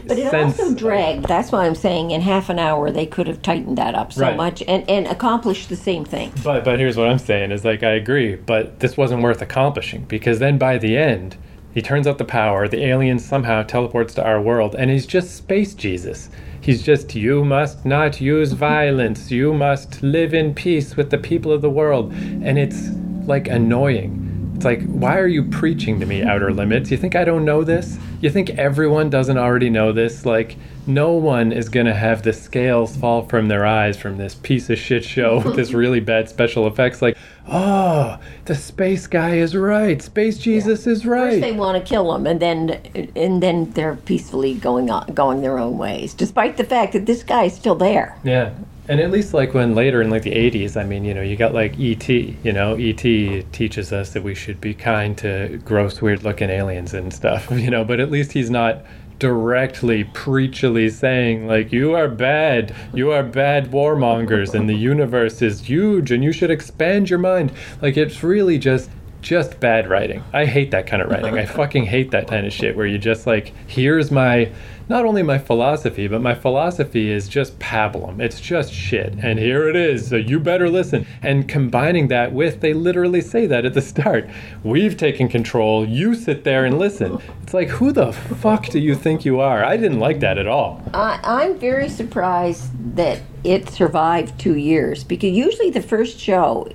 But 0.05 0.19
it 0.19 0.31
sense 0.31 0.59
also 0.59 0.75
dragged. 0.75 1.29
That's 1.29 1.53
why 1.53 1.65
I'm 1.65 1.77
saying 1.77 2.11
in 2.11 2.23
half 2.23 2.49
an 2.51 2.59
hour 2.59 2.91
they 2.91 3.07
could 3.07 3.29
have 3.29 3.41
tightened 3.41 3.79
that 3.79 3.95
up 3.95 4.13
so 4.13 4.23
Right. 4.23 4.37
much 4.37 4.61
and, 4.67 4.89
and 4.91 5.07
accomplished 5.07 5.69
the 5.69 5.77
same 5.77 6.05
thing. 6.05 6.33
But 6.43 6.65
but 6.65 6.79
here's 6.81 6.97
what 6.97 7.09
I'm 7.09 7.19
saying 7.21 7.53
is 7.53 7.65
like 7.65 7.83
I 7.85 7.93
agree, 7.93 8.35
but 8.35 8.81
this 8.81 8.97
wasn't 8.97 9.23
worth 9.23 9.41
accomplishing 9.43 10.03
because 10.05 10.41
then 10.41 10.59
by 10.59 10.79
the 10.79 10.97
end 10.97 11.37
he 11.73 11.81
turns 11.81 12.07
out 12.07 12.19
the 12.19 12.25
power, 12.25 12.69
the 12.69 12.85
alien 12.85 13.19
somehow 13.19 13.63
teleports 13.63 14.13
to 14.15 14.25
our 14.25 14.41
world, 14.41 14.75
and 14.75 14.91
he's 14.91 15.07
just 15.07 15.37
space 15.37 15.73
Jesus. 15.73 16.29
He's 16.61 16.83
just 16.83 17.15
you 17.15 17.45
must 17.45 17.85
not 17.87 18.21
use 18.21 18.53
violence. 18.53 19.31
You 19.31 19.55
must 19.55 20.03
live 20.03 20.35
in 20.35 20.55
peace 20.55 20.97
with 20.97 21.11
the 21.11 21.19
people 21.19 21.51
of 21.53 21.63
the 21.63 21.71
world, 21.71 22.13
and 22.13 22.59
it's 22.59 22.91
like 23.27 23.49
annoying. 23.49 24.22
It's 24.63 24.65
like, 24.65 24.87
why 24.87 25.19
are 25.19 25.27
you 25.27 25.43
preaching 25.43 25.99
to 25.99 26.07
me, 26.07 26.23
Outer 26.23 26.53
Limits? 26.53 26.89
You 26.93 26.97
think 26.97 27.17
I 27.17 27.25
don't 27.25 27.45
know 27.45 27.65
this? 27.65 27.99
You 28.21 28.31
think 28.31 28.51
everyone 28.51 29.11
doesn't 29.11 29.37
already 29.37 29.69
know 29.69 29.91
this? 29.91 30.25
Like, 30.25 30.57
no 30.87 31.15
one 31.15 31.51
is 31.51 31.69
going 31.69 31.87
to 31.87 31.95
have 31.95 32.23
the 32.23 32.33
scales 32.33 32.97
fall 32.97 33.27
from 33.27 33.49
their 33.49 33.67
eyes 33.67 33.97
from 33.97 34.19
this 34.19 34.37
piece 34.37 34.71
of 34.71 34.79
shit 34.79 35.05
show 35.05 35.41
with 35.41 35.57
this 35.57 35.73
really 35.73 35.99
bad 36.13 36.29
special 36.29 36.69
effects. 36.69 37.03
Like, 37.03 37.19
oh, 37.49 38.21
the 38.45 38.55
space 38.55 39.09
guy 39.09 39.35
is 39.35 39.57
right. 39.57 40.01
Space 40.01 40.39
Jesus 40.39 40.87
is 40.87 41.05
right. 41.05 41.31
First 41.31 41.41
they 41.41 41.51
want 41.51 41.77
to 41.77 41.89
kill 41.89 42.15
him, 42.15 42.25
and 42.29 42.39
then 42.39 42.71
and 43.17 43.43
then 43.43 43.73
they're 43.73 43.97
peacefully 43.97 44.55
going 44.55 44.91
on, 44.91 45.09
going 45.09 45.43
their 45.43 45.59
own 45.59 45.77
ways, 45.77 46.15
despite 46.15 46.57
the 46.57 46.63
fact 46.63 46.93
that 46.93 47.07
this 47.07 47.25
guy 47.25 47.47
is 47.47 47.55
still 47.55 47.75
there. 47.75 48.17
Yeah. 48.23 48.55
And 48.89 49.01
at 49.01 49.11
least 49.11 49.33
like 49.33 49.55
when 49.55 49.75
later 49.75 50.03
in 50.03 50.11
like 50.11 50.23
the 50.23 50.33
80s, 50.33 50.77
I 50.77 50.85
mean, 50.85 51.05
you 51.05 51.15
know, 51.15 51.23
you 51.23 51.37
got 51.37 51.55
like 51.55 51.79
E.T., 51.79 52.37
you 52.43 52.53
know, 52.53 52.77
E.T. 52.77 53.45
teaches 53.53 53.93
us 53.93 54.13
that 54.13 54.23
we 54.23 54.35
should 54.35 54.61
be 54.61 54.75
kind 54.75 55.17
to 55.19 55.61
gross, 55.65 56.03
weird 56.03 56.25
looking 56.25 56.51
aliens 56.51 56.93
and 56.93 57.13
stuff, 57.13 57.49
you 57.53 57.71
know, 57.71 57.85
but 57.85 58.01
at 58.01 58.11
least 58.11 58.33
he's 58.33 58.51
not 58.51 58.85
directly, 59.23 60.03
preachily 60.03 60.91
saying, 60.91 61.47
like, 61.47 61.71
you 61.71 61.95
are 61.95 62.09
bad, 62.09 62.75
you 62.93 63.13
are 63.13 63.23
bad 63.23 63.71
warmongers, 63.71 64.53
and 64.53 64.69
the 64.69 64.75
universe 64.75 65.41
is 65.41 65.61
huge, 65.61 66.11
and 66.11 66.25
you 66.25 66.33
should 66.33 66.51
expand 66.51 67.09
your 67.09 67.21
mind. 67.21 67.53
Like, 67.81 67.97
it's 67.97 68.25
really 68.25 68.59
just. 68.59 68.91
Just 69.23 69.61
bad 69.61 69.89
writing. 69.89 70.23
I 70.33 70.47
hate 70.47 70.73
that 70.73 70.87
kind 70.87 71.01
of 71.01 71.09
writing. 71.09 71.39
I 71.39 71.47
fucking 71.61 71.85
hate 71.85 72.11
that 72.11 72.29
kind 72.29 72.45
of 72.45 72.53
shit 72.53 72.77
where 72.77 72.87
you 72.87 72.99
just 72.99 73.27
like, 73.27 73.55
here's 73.69 74.11
my, 74.11 74.51
not 74.89 75.05
only 75.05 75.23
my 75.23 75.39
philosophy, 75.39 76.09
but 76.09 76.21
my 76.21 76.35
philosophy 76.35 77.09
is 77.11 77.29
just 77.29 77.57
pablum. 77.61 78.21
It's 78.21 78.41
just 78.41 78.75
shit. 78.75 79.15
And 79.23 79.39
here 79.39 79.69
it 79.69 79.77
is. 79.77 80.09
So 80.09 80.17
you 80.17 80.41
better 80.41 80.69
listen. 80.69 81.07
And 81.23 81.49
combining 81.49 82.09
that 82.09 82.33
with, 82.33 82.61
they 82.61 82.75
literally 82.75 83.21
say 83.21 83.47
that 83.47 83.65
at 83.65 83.75
the 83.75 83.81
start. 83.81 84.29
We've 84.65 84.97
taken 84.97 85.29
control. 85.29 85.87
You 85.89 86.17
sit 86.17 86.43
there 86.43 86.65
and 86.65 86.79
listen. 86.79 87.23
It's 87.43 87.55
like, 87.55 87.69
who 87.69 87.93
the 87.93 88.13
fuck 88.13 88.67
do 88.71 88.81
you 88.81 88.97
think 88.97 89.25
you 89.25 89.39
are? 89.39 89.65
I 89.65 89.77
didn't 89.77 90.01
like 90.01 90.19
that 90.21 90.37
at 90.37 90.49
all. 90.49 90.83
I, 90.93 91.21
I'm 91.23 91.59
very 91.59 91.89
surprised 91.89 92.97
that 92.97 93.21
it 93.45 93.69
survived 93.69 94.39
two 94.39 94.57
years 94.57 95.05
because 95.05 95.31
usually 95.31 95.71
the 95.71 95.83
first 95.83 96.19
show 96.19 96.69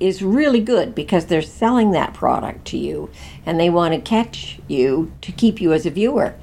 is 0.00 0.22
really 0.22 0.60
good 0.60 0.94
because 0.94 1.26
they're 1.26 1.42
selling 1.42 1.92
that 1.92 2.14
product 2.14 2.64
to 2.66 2.76
you 2.78 3.10
and 3.46 3.58
they 3.58 3.70
want 3.70 3.94
to 3.94 4.00
catch 4.00 4.58
you 4.68 5.12
to 5.20 5.32
keep 5.32 5.60
you 5.60 5.72
as 5.72 5.86
a 5.86 5.90
viewer. 5.90 6.34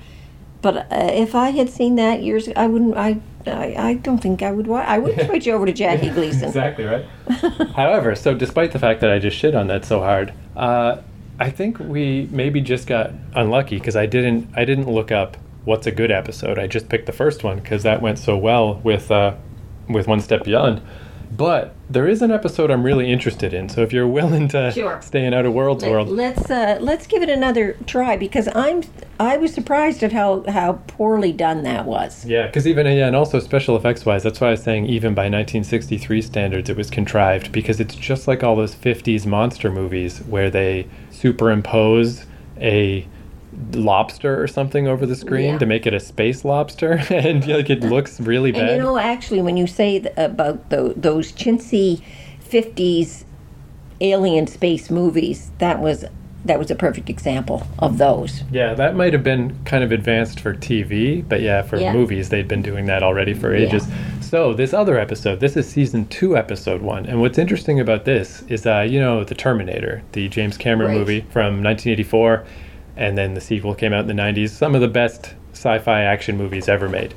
But 0.62 0.78
uh, 0.92 1.10
if 1.14 1.34
I 1.36 1.50
had 1.50 1.70
seen 1.70 1.96
that 1.96 2.22
years, 2.22 2.48
ago, 2.48 2.62
I 2.62 2.68
wouldn't. 2.68 2.96
I, 2.96 3.20
I, 3.48 3.76
I 3.78 3.94
don't 3.96 4.20
think 4.20 4.44
I 4.44 4.52
would. 4.52 4.68
wa- 4.68 4.86
I 4.86 5.00
would 5.00 5.20
switch 5.26 5.48
over 5.48 5.66
to 5.66 5.74
Jackie 5.74 6.10
Gleason. 6.14 6.48
Exactly 6.48 6.86
right. 6.86 7.06
However, 7.76 8.16
so 8.16 8.36
despite 8.36 8.72
the 8.72 8.80
fact 8.80 9.02
that 9.02 9.12
I 9.12 9.18
just 9.18 9.36
shit 9.38 9.56
on 9.56 9.68
that 9.68 9.86
so 9.86 10.00
hard, 10.02 10.34
uh, 10.56 11.02
I 11.40 11.50
think 11.50 11.80
we 11.80 12.28
maybe 12.32 12.62
just 12.62 12.86
got 12.86 13.12
unlucky 13.34 13.78
because 13.80 13.96
I 13.96 14.06
didn't 14.06 14.50
I 14.56 14.64
didn't 14.66 14.88
look 14.88 15.12
up 15.12 15.38
what's 15.66 15.88
a 15.88 15.92
good 15.92 16.12
episode. 16.12 16.60
I 16.60 16.68
just 16.68 16.90
picked 16.90 17.08
the 17.08 17.12
first 17.12 17.44
one 17.44 17.60
because 17.60 17.82
that 17.84 18.02
went 18.02 18.20
so 18.20 18.38
well 18.38 18.76
with 18.84 19.10
uh, 19.10 19.36
with 19.90 20.08
One 20.08 20.22
Step 20.22 20.44
Beyond. 20.44 20.82
But 21.36 21.74
there 21.90 22.08
is 22.08 22.22
an 22.22 22.30
episode 22.30 22.70
I'm 22.70 22.84
really 22.84 23.10
interested 23.12 23.54
in. 23.54 23.70
So 23.70 23.82
if 23.82 23.94
you're 23.94 24.08
willing 24.08 24.48
to 24.50 24.72
Sure. 24.72 25.00
stay 25.02 25.26
in 25.26 25.34
Outer 25.34 25.50
Worlds 25.52 25.86
world, 25.86 26.10
Let's 26.10 26.50
uh, 26.52 26.78
let's 26.82 27.08
give 27.08 27.24
it 27.24 27.30
another 27.30 27.78
try 27.88 28.18
because 28.18 28.50
I'm 28.54 28.84
I 29.20 29.38
was 29.38 29.54
surprised 29.54 30.04
at 30.04 30.12
how 30.12 30.44
how 30.50 30.80
poorly 30.88 31.32
done 31.32 31.64
that 31.64 31.86
was. 31.86 32.26
Yeah, 32.26 32.48
because 32.48 32.68
even 32.68 32.86
yeah, 32.86 33.08
and 33.08 33.16
also 33.16 33.40
special 33.40 33.78
effects 33.78 34.06
wise, 34.06 34.24
that's 34.24 34.42
why 34.42 34.48
I 34.48 34.52
was 34.52 34.64
saying 34.64 34.88
even 34.88 35.14
by 35.14 35.24
1963 35.24 36.22
standards, 36.22 36.70
it 36.70 36.76
was 36.76 36.90
contrived 36.90 37.52
because 37.52 37.80
it's 37.80 37.96
just 37.96 38.28
like 38.28 38.44
all 38.44 38.56
those 38.58 38.76
50s 38.76 39.26
monster 39.26 39.72
movies 39.72 40.20
where 40.28 40.50
they 40.50 40.88
superimpose 41.12 42.26
a 42.60 43.08
lobster 43.74 44.42
or 44.42 44.48
something 44.48 44.88
over 44.88 45.06
the 45.06 45.16
screen 45.16 45.54
Yeah. 45.54 45.58
to 45.60 45.66
make 45.66 45.86
it 45.86 45.94
a 45.94 46.00
space 46.00 46.46
lobster, 46.46 47.02
and 47.10 47.46
like 47.48 47.70
it 47.70 47.82
looks 47.82 48.20
really 48.20 48.52
bad. 48.52 48.62
And 48.62 48.72
you 48.78 48.78
know, 48.84 48.98
actually, 48.98 49.42
when 49.42 49.58
you 49.58 49.68
say 49.68 50.00
th- 50.00 50.14
about 50.18 50.70
tho- 50.70 50.94
those 50.96 51.32
chintzy 51.32 52.02
'50s 52.50 53.24
alien 54.00 54.48
space 54.48 54.90
movies, 54.90 55.52
that 55.60 55.80
was 55.80 56.06
that 56.44 56.58
was 56.58 56.72
a 56.72 56.76
perfect 56.76 57.08
example 57.08 57.68
of 57.78 58.00
those. 58.00 58.44
yeah, 58.52 58.74
that 58.74 58.96
might 58.96 59.14
have 59.14 59.24
been 59.24 59.56
kind 59.64 59.84
of 59.84 59.92
advanced 59.92 60.40
for 60.40 60.56
TV, 60.56 61.24
but 61.30 61.40
yeah, 61.40 61.62
for 61.62 61.78
Yeah. 61.78 61.94
movies, 61.94 62.30
they'd 62.30 62.48
been 62.48 62.64
doing 62.64 62.88
that 62.88 63.04
already 63.04 63.36
for 63.36 63.56
Yeah. 63.56 63.68
ages. 63.68 63.88
So 64.22 64.52
this 64.52 64.74
other 64.74 64.98
episode, 64.98 65.40
this 65.40 65.56
is 65.56 65.68
season 65.70 66.06
two, 66.08 66.36
episode 66.36 66.82
one, 66.82 67.06
and 67.06 67.22
what's 67.22 67.38
interesting 67.38 67.80
about 67.80 68.06
this 68.06 68.42
is, 68.50 68.66
uh, 68.66 68.80
you 68.90 69.00
know, 69.00 69.24
the 69.24 69.36
Terminator, 69.36 70.02
the 70.14 70.30
James 70.30 70.58
Cameron 70.58 70.90
Right. 70.94 70.98
movie 70.98 71.26
from 71.30 71.62
1984, 71.62 72.44
and 73.02 73.18
then 73.18 73.34
the 73.34 73.42
sequel 73.42 73.74
came 73.74 73.94
out 73.94 74.08
in 74.08 74.16
the 74.16 74.22
90s. 74.22 74.50
Some 74.50 74.76
of 74.76 74.82
the 74.82 74.88
best 74.88 75.34
sci-fi 75.54 76.04
action 76.04 76.38
movies 76.38 76.70
ever 76.70 76.88
made. 76.88 77.16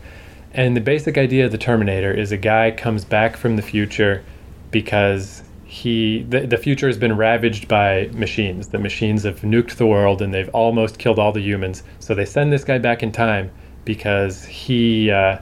And 0.54 0.74
the 0.74 0.80
basic 0.80 1.18
idea 1.18 1.44
of 1.44 1.52
the 1.52 1.58
Terminator 1.58 2.10
is 2.10 2.32
a 2.32 2.38
guy 2.38 2.70
comes 2.70 3.04
back 3.04 3.36
from 3.36 3.56
the 3.56 3.62
future 3.62 4.24
because 4.70 5.42
he 5.66 6.22
the, 6.22 6.46
the 6.46 6.56
future 6.56 6.86
has 6.86 6.96
been 6.96 7.14
ravaged 7.18 7.68
by 7.68 8.08
machines. 8.14 8.68
The 8.68 8.78
machines 8.78 9.24
have 9.24 9.42
nuked 9.42 9.76
the 9.76 9.86
world 9.86 10.22
and 10.22 10.32
they've 10.32 10.48
almost 10.54 10.98
killed 10.98 11.18
all 11.18 11.32
the 11.32 11.42
humans. 11.42 11.82
So 11.98 12.14
they 12.14 12.24
send 12.24 12.50
this 12.50 12.64
guy 12.64 12.78
back 12.78 13.02
in 13.02 13.12
time 13.12 13.50
because 13.84 14.42
he 14.46 15.10
uh, 15.10 15.38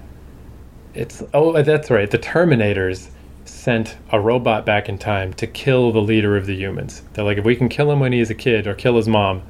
it's 0.93 1.23
oh 1.33 1.63
that's 1.63 1.89
right. 1.89 2.11
The 2.11 2.19
Terminators 2.19 3.11
sent 3.45 3.97
a 4.11 4.19
robot 4.19 4.67
back 4.67 4.89
in 4.89 4.99
time 4.99 5.35
to 5.35 5.47
kill 5.47 5.93
the 5.93 6.03
leader 6.03 6.37
of 6.37 6.47
the 6.47 6.57
humans. 6.57 7.03
They're 7.13 7.25
like 7.25 7.39
if 7.39 7.45
we 7.45 7.55
can 7.55 7.69
kill 7.69 7.93
him 7.93 8.01
when 8.01 8.13
he 8.13 8.19
is 8.19 8.31
a 8.31 8.35
kid 8.35 8.67
or 8.67 8.75
kill 8.75 8.97
his 8.97 9.07
mom, 9.07 9.43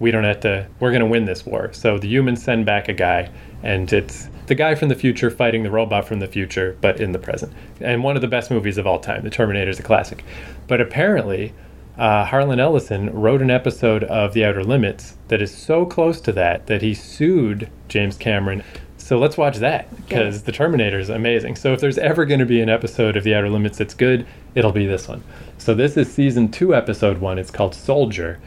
we 0.00 0.10
don't 0.10 0.24
have 0.24 0.40
to 0.40 0.66
we're 0.80 0.90
going 0.90 1.00
to 1.00 1.06
win 1.06 1.24
this 1.24 1.44
war. 1.46 1.72
So 1.72 1.98
the 1.98 2.08
humans 2.08 2.42
send 2.42 2.66
back 2.66 2.88
a 2.88 2.92
guy 2.92 3.30
and 3.62 3.92
it's 3.92 4.28
the 4.46 4.54
guy 4.54 4.74
from 4.74 4.88
the 4.88 4.94
future 4.94 5.30
fighting 5.30 5.62
the 5.62 5.70
robot 5.70 6.06
from 6.06 6.20
the 6.20 6.26
future 6.26 6.76
but 6.80 7.00
in 7.00 7.12
the 7.12 7.18
present. 7.18 7.52
And 7.80 8.02
one 8.02 8.16
of 8.16 8.22
the 8.22 8.28
best 8.28 8.50
movies 8.50 8.78
of 8.78 8.86
all 8.86 8.98
time. 9.00 9.22
The 9.22 9.30
Terminator 9.30 9.70
is 9.70 9.78
a 9.78 9.82
classic. 9.82 10.24
But 10.66 10.80
apparently 10.80 11.52
uh, 11.96 12.24
Harlan 12.24 12.60
Ellison 12.60 13.10
wrote 13.12 13.42
an 13.42 13.50
episode 13.50 14.04
of 14.04 14.32
The 14.32 14.44
Outer 14.44 14.62
Limits 14.62 15.16
that 15.28 15.42
is 15.42 15.52
so 15.52 15.84
close 15.84 16.20
to 16.22 16.32
that 16.32 16.68
that 16.68 16.80
he 16.80 16.94
sued 16.94 17.68
James 17.88 18.16
Cameron 18.16 18.62
So 18.98 19.18
let's 19.18 19.36
watch 19.36 19.56
that 19.56 19.94
because 19.96 20.42
the 20.42 20.52
Terminator 20.52 20.98
is 20.98 21.08
amazing. 21.08 21.56
So 21.56 21.72
if 21.72 21.80
there's 21.80 21.98
ever 21.98 22.24
going 22.24 22.40
to 22.40 22.46
be 22.46 22.60
an 22.60 22.68
episode 22.68 23.16
of 23.16 23.24
The 23.24 23.34
Outer 23.34 23.48
Limits 23.48 23.78
that's 23.78 23.94
good, 23.94 24.26
it'll 24.54 24.72
be 24.72 24.86
this 24.86 25.08
one. 25.08 25.24
So 25.56 25.74
this 25.74 25.96
is 25.96 26.12
season 26.12 26.50
two, 26.50 26.74
episode 26.74 27.18
one. 27.18 27.38
It's 27.38 27.50
called 27.50 27.74
Soldier, 27.74 28.38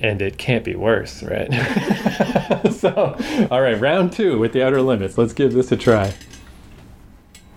and 0.00 0.22
it 0.22 0.38
can't 0.38 0.64
be 0.64 0.76
worse, 0.76 1.22
right? 1.22 1.52
so, 2.72 3.16
all 3.50 3.60
right, 3.60 3.78
round 3.80 4.12
two 4.12 4.38
with 4.38 4.52
The 4.52 4.64
Outer 4.64 4.82
Limits. 4.82 5.18
Let's 5.18 5.32
give 5.32 5.52
this 5.52 5.72
a 5.72 5.76
try. 5.76 6.14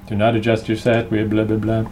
Do 0.08 0.16
not 0.16 0.36
adjust 0.36 0.68
your 0.68 0.78
set. 0.78 1.12
We 1.12 1.24
blah 1.24 1.44
blah 1.44 1.58
blah. 1.58 1.86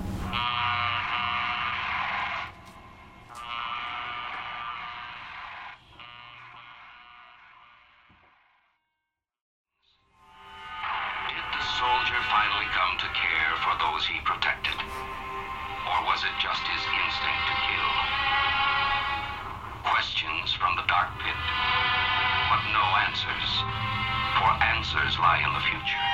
Answers 24.80 25.20
lie 25.20 25.44
in 25.44 25.52
the 25.52 25.66
future. 25.68 26.06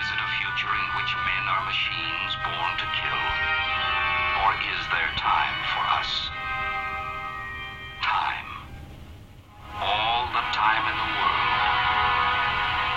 Is 0.00 0.08
it 0.08 0.20
a 0.24 0.30
future 0.40 0.72
in 0.72 0.88
which 0.96 1.12
men 1.20 1.44
are 1.44 1.68
machines 1.68 2.32
born 2.40 2.72
to 2.80 2.88
kill? 2.96 3.24
Or 4.40 4.56
is 4.56 4.80
there 4.88 5.12
time 5.20 5.58
for 5.68 5.84
us? 6.00 6.32
Time. 8.00 8.48
All 9.84 10.32
the 10.32 10.44
time 10.56 10.84
in 10.88 10.96
the 10.96 11.10
world. 11.12 11.44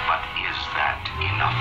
But 0.07 0.23
is 0.39 0.59
that 0.71 1.03
enough? 1.19 1.59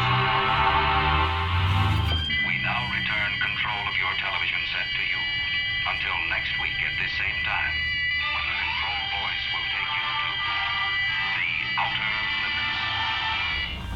We 2.46 2.54
now 2.62 2.82
return 2.94 3.30
control 3.42 3.82
of 3.90 3.94
your 3.98 4.14
television 4.22 4.62
set 4.70 4.86
to 4.86 5.02
you. 5.02 5.20
Until 5.82 6.14
next 6.30 6.54
week 6.62 6.78
at 6.86 6.94
this 7.02 7.10
same 7.18 7.42
time, 7.42 7.57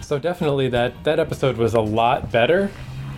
So 0.03 0.19
definitely 0.19 0.69
that 0.69 1.05
that 1.05 1.19
episode 1.19 1.57
was 1.57 1.75
a 1.75 1.81
lot 1.81 2.31
better. 2.31 2.71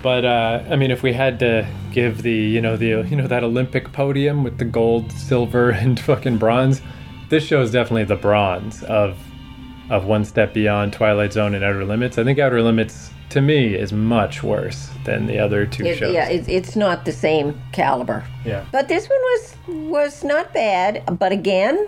But 0.03 0.25
uh, 0.25 0.62
I 0.69 0.76
mean, 0.76 0.91
if 0.91 1.03
we 1.03 1.12
had 1.14 1.38
to 1.41 1.67
give 1.93 2.23
the 2.23 2.33
you 2.33 2.61
know 2.61 2.76
the 2.76 3.07
you 3.09 3.17
know 3.17 3.26
that 3.26 3.43
Olympic 3.43 3.93
podium 3.93 4.45
with 4.45 4.59
the 4.59 4.64
gold, 4.64 5.11
silver, 5.12 5.71
and 5.83 5.99
fucking 5.99 6.38
bronze, 6.38 6.83
this 7.31 7.45
show 7.45 7.62
is 7.62 7.71
definitely 7.71 8.05
the 8.05 8.17
bronze 8.17 8.83
of 8.85 9.17
of 9.91 10.05
one 10.07 10.25
step 10.25 10.55
beyond 10.55 10.93
Twilight 10.93 11.33
Zone 11.33 11.55
and 11.55 11.64
Outer 11.64 11.85
Limits. 11.85 12.17
I 12.19 12.25
think 12.25 12.38
Outer 12.38 12.62
Limits 12.62 13.11
to 13.31 13.41
me 13.41 13.75
is 13.75 13.93
much 13.93 14.43
worse 14.43 14.88
than 15.05 15.26
the 15.26 15.38
other 15.38 15.67
two 15.67 15.85
It, 15.85 15.99
shows. 15.99 16.14
yeah, 16.14 16.29
it, 16.29 16.49
it's 16.49 16.76
not 16.76 17.05
the 17.05 17.12
same 17.12 17.61
caliber. 17.73 18.25
yeah. 18.45 18.64
But 18.73 18.88
this 18.88 19.09
one 19.09 19.19
was 19.19 19.57
was 19.91 20.25
not 20.25 20.53
bad. 20.55 21.03
But 21.19 21.33
again, 21.33 21.87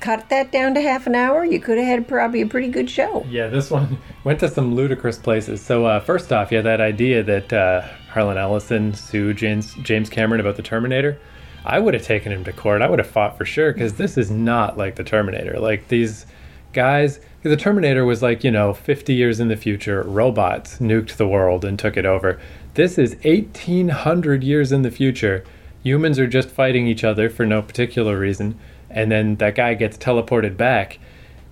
cut 0.00 0.28
that 0.30 0.50
down 0.50 0.74
to 0.74 0.80
half 0.80 1.06
an 1.06 1.14
hour. 1.14 1.44
You 1.44 1.60
could 1.60 1.76
have 1.78 1.86
had 1.86 2.08
probably 2.08 2.40
a 2.40 2.46
pretty 2.46 2.68
good 2.68 2.88
show. 2.90 3.24
Yeah, 3.28 3.48
this 3.48 3.70
one 3.70 3.98
went 4.24 4.40
to 4.40 4.48
some 4.48 4.74
ludicrous 4.74 5.18
places. 5.18 5.60
So 5.60 5.86
uh, 5.86 6.00
first 6.00 6.32
off, 6.32 6.50
had 6.50 6.64
that 6.64 6.80
idea 6.80 7.22
that 7.22 7.52
uh, 7.52 7.82
Harlan 8.10 8.38
Ellison 8.38 8.94
sued 8.94 9.38
James 9.38 9.74
James 9.82 10.10
Cameron 10.10 10.40
about 10.40 10.56
the 10.56 10.62
Terminator. 10.62 11.18
I 11.64 11.78
would 11.78 11.94
have 11.94 12.02
taken 12.02 12.32
him 12.32 12.44
to 12.44 12.52
court. 12.52 12.82
I 12.82 12.88
would 12.88 12.98
have 12.98 13.08
fought 13.08 13.36
for 13.36 13.44
sure 13.44 13.72
because 13.72 13.94
this 13.94 14.16
is 14.16 14.30
not 14.30 14.78
like 14.78 14.96
the 14.96 15.04
Terminator. 15.04 15.58
Like 15.58 15.88
these 15.88 16.26
guys, 16.72 17.20
the 17.42 17.56
Terminator 17.56 18.04
was 18.04 18.22
like 18.22 18.44
you 18.44 18.50
know 18.50 18.72
50 18.74 19.14
years 19.14 19.40
in 19.40 19.48
the 19.48 19.56
future, 19.56 20.02
robots 20.02 20.78
nuked 20.78 21.16
the 21.16 21.28
world 21.28 21.64
and 21.64 21.78
took 21.78 21.96
it 21.96 22.06
over. 22.06 22.40
This 22.74 22.98
is 22.98 23.16
1800 23.24 24.44
years 24.44 24.72
in 24.72 24.82
the 24.82 24.90
future. 24.90 25.44
Humans 25.82 26.18
are 26.18 26.26
just 26.26 26.50
fighting 26.50 26.86
each 26.86 27.04
other 27.04 27.30
for 27.30 27.46
no 27.46 27.62
particular 27.62 28.18
reason, 28.18 28.58
and 28.90 29.10
then 29.10 29.36
that 29.36 29.54
guy 29.54 29.74
gets 29.74 29.96
teleported 29.96 30.56
back. 30.56 30.98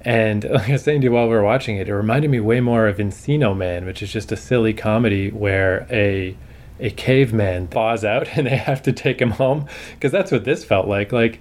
And 0.02 0.44
like 0.50 0.68
I 0.68 0.72
was 0.72 0.82
saying 0.82 1.00
to 1.02 1.06
you 1.06 1.12
while 1.12 1.28
we 1.28 1.34
were 1.34 1.42
watching 1.42 1.76
it, 1.76 1.88
it 1.88 1.94
reminded 1.94 2.30
me 2.30 2.40
way 2.40 2.60
more 2.60 2.86
of 2.86 2.98
Encino 2.98 3.56
Man, 3.56 3.84
which 3.84 4.02
is 4.02 4.12
just 4.12 4.32
a 4.32 4.36
silly 4.36 4.72
comedy 4.74 5.30
where 5.30 5.87
a 5.90 6.37
a 6.80 6.90
caveman 6.90 7.66
thaws 7.66 8.04
out 8.04 8.28
and 8.37 8.46
they 8.46 8.56
have 8.56 8.82
to 8.82 8.92
take 8.92 9.20
him 9.20 9.30
home 9.32 9.66
because 9.94 10.12
that's 10.12 10.30
what 10.30 10.44
this 10.44 10.64
felt 10.64 10.87
like. 10.87 11.12
Like 11.12 11.40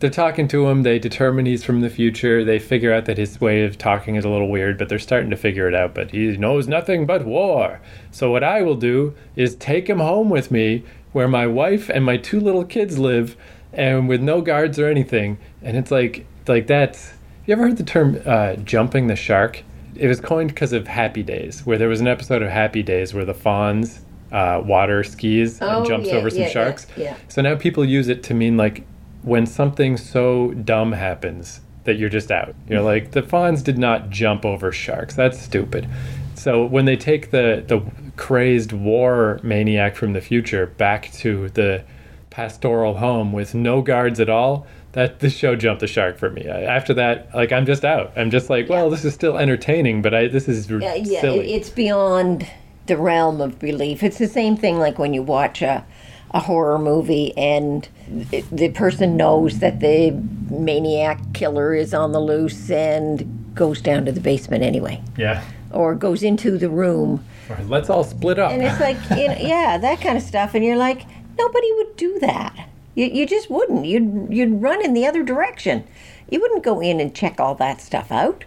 they're 0.00 0.10
talking 0.10 0.46
to 0.48 0.68
him, 0.68 0.84
they 0.84 0.98
determine 0.98 1.46
he's 1.46 1.64
from 1.64 1.80
the 1.80 1.90
future. 1.90 2.44
They 2.44 2.58
figure 2.58 2.92
out 2.92 3.06
that 3.06 3.18
his 3.18 3.40
way 3.40 3.64
of 3.64 3.76
talking 3.76 4.14
is 4.14 4.24
a 4.24 4.28
little 4.28 4.48
weird, 4.48 4.78
but 4.78 4.88
they're 4.88 4.98
starting 4.98 5.30
to 5.30 5.36
figure 5.36 5.66
it 5.68 5.74
out. 5.74 5.94
But 5.94 6.12
he 6.12 6.36
knows 6.36 6.68
nothing 6.68 7.04
but 7.04 7.26
war. 7.26 7.80
So 8.12 8.30
what 8.30 8.44
I 8.44 8.62
will 8.62 8.76
do 8.76 9.14
is 9.34 9.56
take 9.56 9.88
him 9.88 9.98
home 9.98 10.30
with 10.30 10.50
me, 10.50 10.84
where 11.12 11.26
my 11.26 11.46
wife 11.46 11.88
and 11.88 12.04
my 12.04 12.16
two 12.16 12.38
little 12.38 12.64
kids 12.64 12.98
live, 12.98 13.36
and 13.72 14.08
with 14.08 14.20
no 14.20 14.40
guards 14.40 14.78
or 14.78 14.86
anything. 14.86 15.38
And 15.62 15.76
it's 15.76 15.90
like 15.90 16.26
like 16.46 16.68
that's 16.68 17.12
you 17.48 17.52
ever 17.54 17.62
heard 17.62 17.78
the 17.78 17.82
term 17.84 18.20
uh, 18.26 18.56
jumping 18.56 19.06
the 19.06 19.16
shark? 19.16 19.62
It 19.96 20.06
was 20.06 20.20
coined 20.20 20.50
because 20.50 20.72
of 20.74 20.86
Happy 20.86 21.22
Days, 21.22 21.64
where 21.64 21.78
there 21.78 21.88
was 21.88 22.00
an 22.00 22.06
episode 22.06 22.42
of 22.42 22.50
Happy 22.50 22.82
Days 22.82 23.14
where 23.14 23.24
the 23.24 23.34
Fonz 23.34 24.00
uh, 24.30 24.60
water 24.64 25.02
skis 25.02 25.58
Oh, 25.62 25.78
and 25.78 25.86
jumps 25.86 26.08
yeah, 26.08 26.14
over 26.16 26.28
some 26.28 26.40
yeah, 26.42 26.48
sharks. 26.50 26.86
yeah. 26.96 27.16
So 27.28 27.40
now 27.40 27.56
people 27.56 27.84
use 27.84 28.08
it 28.08 28.22
to 28.24 28.34
mean 28.34 28.56
like 28.58 28.84
when 29.22 29.46
something 29.46 29.96
so 29.96 30.52
dumb 30.52 30.92
happens 30.92 31.60
that 31.84 31.94
you're 31.94 32.10
just 32.10 32.30
out. 32.30 32.54
You're 32.68 32.82
like 32.82 33.12
the 33.12 33.22
Fonz 33.22 33.64
did 33.64 33.78
not 33.78 34.10
jump 34.10 34.44
over 34.44 34.70
sharks. 34.70 35.14
That's 35.14 35.40
stupid. 35.40 35.88
So 36.34 36.66
when 36.66 36.84
they 36.84 36.96
take 36.96 37.30
the 37.30 37.64
the 37.66 37.80
crazed 38.16 38.72
war 38.72 39.40
maniac 39.42 39.96
from 39.96 40.12
the 40.12 40.20
future 40.20 40.66
back 40.66 41.10
to 41.12 41.48
the 41.50 41.82
pastoral 42.30 42.98
home 42.98 43.32
with 43.32 43.54
no 43.54 43.80
guards 43.80 44.20
at 44.20 44.28
all, 44.28 44.66
that 44.92 45.20
the 45.20 45.30
show 45.30 45.54
jumped 45.54 45.80
the 45.80 45.86
shark 45.86 46.18
for 46.18 46.30
me. 46.30 46.48
I- 46.48 46.62
After 46.62 46.94
that, 46.94 47.34
like 47.34 47.52
I'm 47.52 47.66
just 47.66 47.84
out. 47.84 48.12
I'm 48.16 48.30
just 48.30 48.48
like, 48.50 48.68
well, 48.68 48.90
this 48.90 49.04
is 49.04 49.14
still 49.14 49.36
entertaining, 49.38 50.02
but 50.02 50.14
I 50.14 50.28
this 50.28 50.48
is 50.48 50.68
Yeah, 50.70 50.94
yeah, 50.94 51.20
silly. 51.20 51.52
it- 51.52 51.56
it's 51.56 51.70
beyond 51.70 52.46
the 52.86 52.96
realm 52.96 53.40
of 53.40 53.58
belief. 53.58 54.02
It's 54.02 54.18
the 54.18 54.26
same 54.28 54.56
thing 54.56 54.78
like 54.78 54.98
when 54.98 55.12
you 55.12 55.22
watch 55.22 55.60
a, 55.60 55.84
a 56.30 56.40
horror 56.40 56.78
movie 56.78 57.36
and 57.36 57.86
the, 58.08 58.42
the 58.50 58.70
person 58.70 59.16
knows 59.16 59.58
that 59.58 59.80
the 59.80 60.10
maniac 60.50 61.20
killer 61.34 61.74
is 61.74 61.92
on 61.92 62.12
the 62.12 62.20
loose 62.20 62.70
and 62.70 63.52
goes 63.54 63.80
down 63.82 64.06
to 64.06 64.12
the 64.12 64.20
basement 64.20 64.62
anyway, 64.62 65.02
yeah. 65.18 65.44
or 65.70 65.94
goes 65.94 66.22
into 66.22 66.56
the 66.56 66.70
room. 66.70 67.22
Or 67.50 67.58
let's 67.66 67.90
all 67.90 68.04
split 68.04 68.38
up. 68.38 68.52
And 68.52 68.62
it's 68.62 68.80
like, 68.80 68.96
you 69.10 69.28
know, 69.28 69.36
yeah, 69.40 69.76
that 69.78 70.00
kind 70.00 70.16
of 70.16 70.22
stuff. 70.22 70.54
And 70.54 70.64
you're 70.64 70.76
like, 70.76 71.02
nobody 71.38 71.72
would 71.76 71.96
do 71.96 72.18
that. 72.20 72.67
You, 72.98 73.06
you 73.06 73.26
just 73.26 73.48
wouldn't. 73.48 73.86
You'd, 73.86 74.26
you'd 74.28 74.60
run 74.60 74.84
in 74.84 74.92
the 74.92 75.06
other 75.06 75.22
direction. 75.22 75.84
You 76.28 76.40
wouldn't 76.40 76.64
go 76.64 76.80
in 76.80 76.98
and 76.98 77.14
check 77.14 77.38
all 77.38 77.54
that 77.54 77.80
stuff 77.80 78.10
out. 78.10 78.44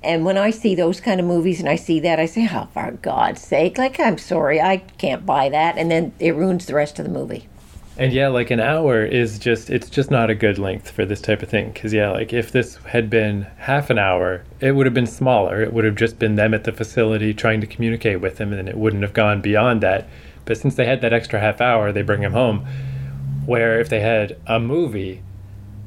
And 0.00 0.24
when 0.24 0.38
I 0.38 0.50
see 0.50 0.76
those 0.76 1.00
kind 1.00 1.18
of 1.18 1.26
movies 1.26 1.58
and 1.58 1.68
I 1.68 1.74
see 1.74 1.98
that, 1.98 2.20
I 2.20 2.26
say, 2.26 2.48
oh, 2.52 2.68
for 2.72 2.92
God's 3.02 3.42
sake, 3.42 3.78
like, 3.78 3.98
I'm 3.98 4.16
sorry, 4.16 4.60
I 4.60 4.76
can't 4.76 5.26
buy 5.26 5.48
that. 5.48 5.76
And 5.76 5.90
then 5.90 6.12
it 6.20 6.36
ruins 6.36 6.66
the 6.66 6.74
rest 6.74 7.00
of 7.00 7.04
the 7.04 7.10
movie. 7.10 7.48
And 7.98 8.12
yeah, 8.12 8.28
like 8.28 8.52
an 8.52 8.60
hour 8.60 9.04
is 9.04 9.40
just, 9.40 9.70
it's 9.70 9.90
just 9.90 10.08
not 10.08 10.30
a 10.30 10.36
good 10.36 10.56
length 10.56 10.92
for 10.92 11.04
this 11.04 11.20
type 11.20 11.42
of 11.42 11.48
thing. 11.48 11.72
Because, 11.72 11.92
yeah, 11.92 12.12
like 12.12 12.32
if 12.32 12.52
this 12.52 12.76
had 12.76 13.10
been 13.10 13.48
half 13.58 13.90
an 13.90 13.98
hour, 13.98 14.44
it 14.60 14.70
would 14.70 14.86
have 14.86 14.94
been 14.94 15.04
smaller. 15.04 15.62
It 15.62 15.72
would 15.72 15.84
have 15.84 15.96
just 15.96 16.16
been 16.16 16.36
them 16.36 16.54
at 16.54 16.62
the 16.62 16.70
facility 16.70 17.34
trying 17.34 17.60
to 17.60 17.66
communicate 17.66 18.20
with 18.20 18.38
him, 18.38 18.52
and 18.52 18.68
it 18.68 18.78
wouldn't 18.78 19.02
have 19.02 19.14
gone 19.14 19.40
beyond 19.40 19.80
that. 19.82 20.08
But 20.44 20.58
since 20.58 20.76
they 20.76 20.86
had 20.86 21.00
that 21.00 21.12
extra 21.12 21.40
half 21.40 21.60
hour, 21.60 21.90
they 21.90 22.02
bring 22.02 22.22
him 22.22 22.34
home. 22.34 22.64
Where 23.46 23.80
if 23.80 23.88
they 23.88 24.00
had 24.00 24.36
a 24.46 24.60
movie, 24.60 25.22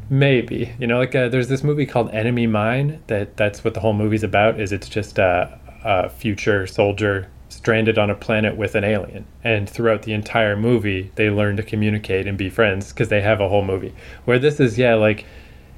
maybe 0.10 0.74
you 0.80 0.88
know, 0.88 1.00
like 1.00 1.16
uh, 1.16 1.30
there's 1.30 1.48
this 1.48 1.64
movie 1.64 1.86
called 1.86 2.12
Enemy 2.12 2.48
Mine 2.48 3.02
that 3.08 3.38
that's 3.38 3.64
what 3.64 3.74
the 3.74 3.80
whole 3.80 3.94
movie's 3.94 4.24
about. 4.24 4.60
Is 4.60 4.72
it's 4.72 4.90
just 4.90 5.20
a, 5.20 5.60
a 5.84 6.10
future 6.10 6.68
soldier 6.68 7.30
stranded 7.50 7.98
on 8.00 8.10
a 8.10 8.16
planet 8.16 8.58
with 8.58 8.76
an 8.76 8.84
alien, 8.84 9.26
and 9.44 9.70
throughout 9.70 10.02
the 10.04 10.14
entire 10.14 10.56
movie, 10.56 11.12
they 11.16 11.30
learn 11.30 11.56
to 11.58 11.64
communicate 11.64 12.28
and 12.28 12.38
be 12.38 12.50
friends 12.50 12.92
because 12.92 13.10
they 13.10 13.22
have 13.22 13.40
a 13.40 13.48
whole 13.48 13.64
movie. 13.64 13.94
Where 14.26 14.40
this 14.40 14.60
is, 14.60 14.78
yeah, 14.78 14.96
like 14.96 15.26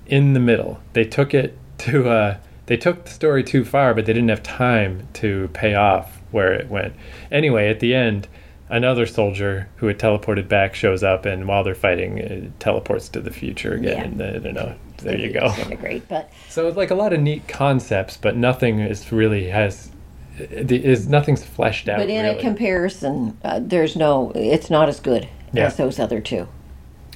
in 0.07 0.33
the 0.33 0.39
middle. 0.39 0.79
They 0.93 1.03
took 1.03 1.33
it 1.33 1.57
to 1.79 2.09
uh, 2.09 2.37
they 2.67 2.77
took 2.77 3.05
the 3.05 3.11
story 3.11 3.43
too 3.43 3.63
far, 3.65 3.93
but 3.93 4.05
they 4.05 4.13
didn't 4.13 4.29
have 4.29 4.43
time 4.43 5.07
to 5.13 5.49
pay 5.53 5.75
off 5.75 6.21
where 6.31 6.53
it 6.53 6.69
went. 6.69 6.93
Anyway, 7.31 7.69
at 7.69 7.79
the 7.79 7.93
end, 7.93 8.27
another 8.75 9.05
soldier 9.05 9.69
who 9.77 9.87
had 9.87 9.97
teleported 9.97 10.47
back 10.47 10.75
shows 10.75 11.03
up, 11.03 11.25
and 11.25 11.47
while 11.47 11.63
they're 11.63 11.73
fighting, 11.75 12.17
it 12.17 12.59
teleports 12.59 13.09
to 13.09 13.21
the 13.21 13.31
future 13.31 13.73
again. 13.73 14.17
Yeah. 14.19 14.25
And 14.25 14.35
I 14.37 14.39
don't 14.39 14.53
know. 14.53 14.75
There 14.97 15.17
you 15.17 15.31
go. 15.33 15.49
Disintegrate. 15.49 16.07
But 16.07 16.31
So 16.49 16.67
it's 16.67 16.77
like 16.77 16.91
a 16.91 16.95
lot 16.95 17.13
of 17.13 17.19
neat 17.21 17.47
concepts, 17.47 18.17
but 18.17 18.35
nothing 18.35 18.79
is 18.79 19.11
really 19.11 19.47
has 19.49 19.91
is 20.37 21.07
nothing's 21.07 21.45
fleshed 21.45 21.87
out. 21.87 21.97
but 21.97 22.09
in 22.09 22.25
really. 22.25 22.37
a 22.37 22.41
comparison, 22.41 23.37
uh, 23.45 23.59
there's 23.63 23.95
no, 23.95 24.33
it's 24.35 24.69
not 24.69 24.89
as 24.89 24.99
good 24.99 25.29
Yeah. 25.53 25.67
as 25.67 25.77
those 25.77 25.97
other 25.97 26.19
two. 26.19 26.47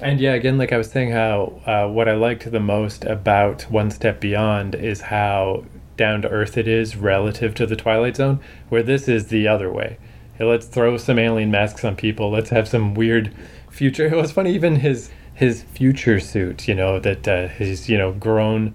And 0.01 0.21
yeah, 0.21 0.33
again, 0.35 0.57
like 0.57 0.71
I 0.71 0.77
was 0.77 0.89
saying, 0.89 1.11
how 1.11 1.61
uh, 1.65 1.87
what 1.89 2.07
I 2.07 2.13
liked 2.13 2.49
the 2.49 2.61
most 2.61 3.03
about 3.03 3.63
One 3.63 3.91
Step 3.91 4.21
Beyond 4.21 4.73
is 4.75 5.01
how 5.01 5.65
down 5.97 6.21
to 6.21 6.29
earth 6.29 6.57
it 6.57 6.65
is 6.69 6.95
relative 6.95 7.53
to 7.55 7.65
the 7.65 7.75
Twilight 7.75 8.15
Zone, 8.15 8.39
where 8.69 8.81
this 8.83 9.09
is 9.09 9.27
the 9.27 9.49
other 9.49 9.69
way. 9.69 9.97
Hey, 10.39 10.45
let's 10.45 10.67
throw 10.67 10.95
some 10.95 11.19
alien 11.19 11.51
masks 11.51 11.83
on 11.83 11.97
people. 11.97 12.31
Let's 12.31 12.49
have 12.49 12.65
some 12.69 12.93
weird 12.93 13.33
future. 13.69 14.07
It 14.07 14.15
was 14.15 14.31
funny, 14.31 14.53
even 14.55 14.77
his 14.77 15.11
his 15.33 15.63
future 15.63 16.21
suit, 16.21 16.65
you 16.65 16.75
know, 16.75 16.97
that 16.97 17.27
uh, 17.27 17.49
he's 17.49 17.89
you 17.89 17.97
know 17.97 18.13
grown, 18.13 18.73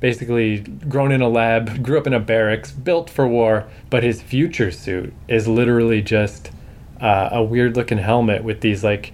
basically 0.00 0.60
grown 0.60 1.12
in 1.12 1.20
a 1.20 1.28
lab, 1.28 1.82
grew 1.84 1.98
up 1.98 2.06
in 2.06 2.14
a 2.14 2.20
barracks, 2.20 2.70
built 2.70 3.10
for 3.10 3.28
war, 3.28 3.68
but 3.90 4.02
his 4.02 4.22
future 4.22 4.70
suit 4.70 5.12
is 5.28 5.46
literally 5.46 6.00
just 6.00 6.50
uh, 6.98 7.28
a 7.30 7.42
weird 7.42 7.76
looking 7.76 7.98
helmet 7.98 8.42
with 8.42 8.62
these 8.62 8.82
like 8.82 9.12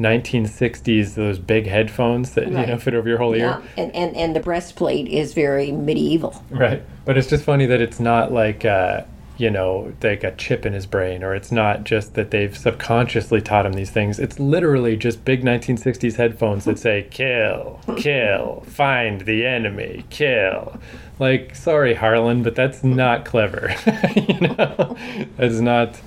1960s 0.00 1.14
those 1.14 1.38
big 1.38 1.66
headphones 1.66 2.32
that 2.34 2.48
you 2.48 2.50
know 2.50 2.76
fit 2.76 2.92
over 2.92 3.08
your 3.08 3.18
whole 3.18 3.34
ear. 3.34 3.62
Yeah, 3.76 3.82
and, 3.84 3.94
and, 3.94 4.16
and 4.16 4.34
the 4.34 4.40
breastplate 4.40 5.06
is 5.06 5.32
very 5.32 5.70
medieval. 5.70 6.44
Right. 6.50 6.82
But 7.04 7.16
it's 7.16 7.28
just 7.28 7.44
funny 7.44 7.66
that 7.66 7.80
it's 7.80 8.00
not 8.00 8.32
like, 8.32 8.64
uh, 8.64 9.04
you 9.38 9.50
know, 9.50 9.92
like 10.02 10.24
a 10.24 10.34
chip 10.34 10.64
in 10.64 10.72
his 10.72 10.86
brain, 10.86 11.22
or 11.22 11.34
it's 11.34 11.52
not 11.52 11.84
just 11.84 12.14
that 12.14 12.30
they've 12.30 12.56
subconsciously 12.56 13.40
taught 13.40 13.66
him 13.66 13.74
these 13.74 13.90
things. 13.90 14.18
It's 14.18 14.38
literally 14.38 14.96
just 14.96 15.24
big 15.24 15.42
1960s 15.42 16.16
headphones 16.16 16.64
that 16.64 16.78
say, 16.78 17.06
kill, 17.10 17.80
kill, 17.96 18.64
find 18.66 19.22
the 19.22 19.44
enemy, 19.44 20.04
kill. 20.08 20.80
Like, 21.18 21.54
sorry, 21.54 21.94
Harlan, 21.94 22.42
but 22.42 22.54
that's 22.54 22.82
not 22.82 23.24
clever. 23.24 23.74
you 24.16 24.40
know? 24.40 24.96
It's 25.38 25.60
not. 25.60 26.00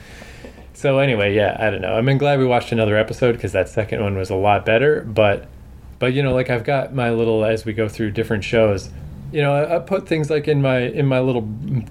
So, 0.73 0.99
anyway, 0.99 1.35
yeah, 1.35 1.57
I 1.59 1.69
don't 1.69 1.81
know. 1.81 1.95
I 1.95 2.01
mean, 2.01 2.17
glad 2.17 2.39
we 2.39 2.45
watched 2.45 2.71
another 2.71 2.97
episode 2.97 3.33
because 3.33 3.51
that 3.51 3.69
second 3.69 4.01
one 4.01 4.17
was 4.17 4.29
a 4.29 4.35
lot 4.35 4.65
better, 4.65 5.01
but 5.01 5.47
but 5.99 6.13
you 6.13 6.23
know 6.23 6.33
like 6.33 6.49
i've 6.49 6.63
got 6.63 6.93
my 6.95 7.11
little 7.11 7.43
as 7.43 7.65
we 7.65 7.73
go 7.73 7.87
through 7.87 8.09
different 8.09 8.43
shows 8.43 8.89
you 9.31 9.41
know 9.41 9.53
I, 9.53 9.75
I 9.75 9.79
put 9.79 10.07
things 10.07 10.29
like 10.29 10.47
in 10.47 10.61
my 10.61 10.79
in 10.79 11.05
my 11.05 11.19
little 11.19 11.41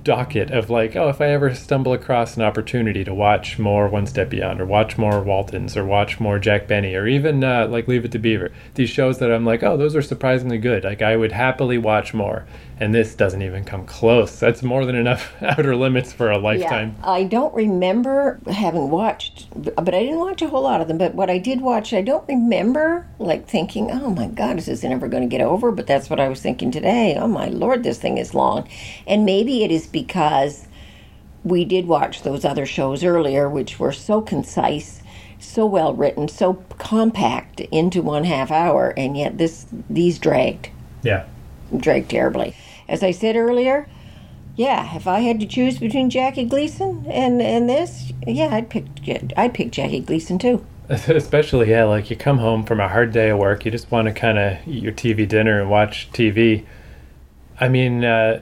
docket 0.02 0.50
of 0.50 0.70
like 0.70 0.96
oh 0.96 1.08
if 1.08 1.20
i 1.20 1.26
ever 1.26 1.54
stumble 1.54 1.92
across 1.92 2.36
an 2.36 2.42
opportunity 2.42 3.04
to 3.04 3.14
watch 3.14 3.58
more 3.58 3.88
one 3.88 4.06
step 4.06 4.28
beyond 4.28 4.60
or 4.60 4.66
watch 4.66 4.98
more 4.98 5.22
waltons 5.22 5.76
or 5.76 5.84
watch 5.84 6.18
more 6.18 6.38
jack 6.38 6.66
benny 6.66 6.94
or 6.94 7.06
even 7.06 7.44
uh, 7.44 7.66
like 7.68 7.86
leave 7.86 8.04
it 8.04 8.12
to 8.12 8.18
beaver 8.18 8.50
these 8.74 8.90
shows 8.90 9.18
that 9.18 9.30
i'm 9.30 9.44
like 9.44 9.62
oh 9.62 9.76
those 9.76 9.94
are 9.94 10.02
surprisingly 10.02 10.58
good. 10.58 10.84
Like 10.84 11.02
i 11.02 11.16
would 11.16 11.32
happily 11.32 11.78
watch 11.78 12.12
more 12.12 12.46
and 12.80 12.94
this 12.94 13.14
doesn't 13.14 13.42
even 13.42 13.64
come 13.64 13.84
close 13.86 14.38
that's 14.38 14.62
more 14.62 14.84
than 14.86 14.94
enough 14.94 15.32
outer 15.42 15.74
limits 15.74 16.12
for 16.12 16.30
a 16.30 16.38
lifetime 16.38 16.94
Yeah, 16.98 17.10
I 17.10 17.24
don't 17.24 17.54
remember 17.54 18.40
having 18.46 18.90
watched, 18.90 19.48
but 19.54 19.94
I 19.94 20.02
didn't 20.02 20.18
watch 20.18 20.42
a 20.42 20.48
whole 20.48 20.62
lot 20.62 20.80
of 20.80 20.88
them. 20.88 20.98
But 20.98 21.14
what 21.14 21.30
I 21.30 21.38
did 21.38 21.60
watch, 21.60 21.92
I 21.92 22.02
don't 22.02 22.26
remember 22.28 23.06
like 23.18 23.46
thinking, 23.46 23.90
"Oh 23.90 24.10
my 24.10 24.26
God, 24.26 24.56
this 24.56 24.68
is 24.68 24.82
this 24.82 24.90
ever 24.90 25.08
going 25.08 25.22
to 25.22 25.28
get 25.28 25.44
over?" 25.44 25.70
But 25.72 25.86
that's 25.86 26.10
what 26.10 26.20
I 26.20 26.28
was 26.28 26.40
thinking 26.40 26.70
today. 26.70 27.16
Oh 27.18 27.26
my 27.26 27.46
Lord, 27.46 27.82
this 27.82 27.98
thing 27.98 28.18
is 28.18 28.34
long, 28.34 28.68
and 29.06 29.24
maybe 29.24 29.64
it 29.64 29.70
is 29.70 29.86
because 29.86 30.66
we 31.44 31.64
did 31.64 31.86
watch 31.86 32.22
those 32.22 32.44
other 32.44 32.66
shows 32.66 33.04
earlier, 33.04 33.48
which 33.48 33.78
were 33.78 33.92
so 33.92 34.20
concise, 34.20 35.02
so 35.38 35.66
well 35.66 35.94
written, 35.94 36.28
so 36.28 36.54
compact 36.78 37.60
into 37.60 38.02
one 38.02 38.24
half 38.24 38.50
hour, 38.50 38.92
and 38.96 39.16
yet 39.16 39.38
this 39.38 39.66
these 39.88 40.18
dragged 40.18 40.70
yeah 41.02 41.24
dragged 41.76 42.10
terribly. 42.10 42.54
As 42.88 43.02
I 43.02 43.10
said 43.10 43.36
earlier, 43.36 43.88
yeah, 44.56 44.96
if 44.96 45.06
I 45.06 45.20
had 45.20 45.38
to 45.40 45.46
choose 45.46 45.78
between 45.78 46.10
Jackie 46.10 46.44
Gleason 46.44 47.06
and 47.08 47.40
and 47.40 47.68
this, 47.68 48.12
yeah, 48.26 48.54
I'd 48.54 48.70
pick 48.70 48.86
I'd 49.36 49.54
pick 49.54 49.70
Jackie 49.70 50.00
Gleason 50.00 50.38
too. 50.38 50.64
Especially, 50.88 51.70
yeah, 51.70 51.84
like 51.84 52.10
you 52.10 52.16
come 52.16 52.38
home 52.38 52.64
from 52.64 52.80
a 52.80 52.88
hard 52.88 53.12
day 53.12 53.28
of 53.28 53.38
work, 53.38 53.64
you 53.64 53.70
just 53.70 53.90
want 53.90 54.06
to 54.06 54.12
kind 54.12 54.38
of 54.38 54.56
eat 54.66 54.82
your 54.82 54.92
TV 54.92 55.28
dinner 55.28 55.60
and 55.60 55.70
watch 55.70 56.10
TV. 56.12 56.64
I 57.60 57.68
mean, 57.68 58.04
uh, 58.04 58.40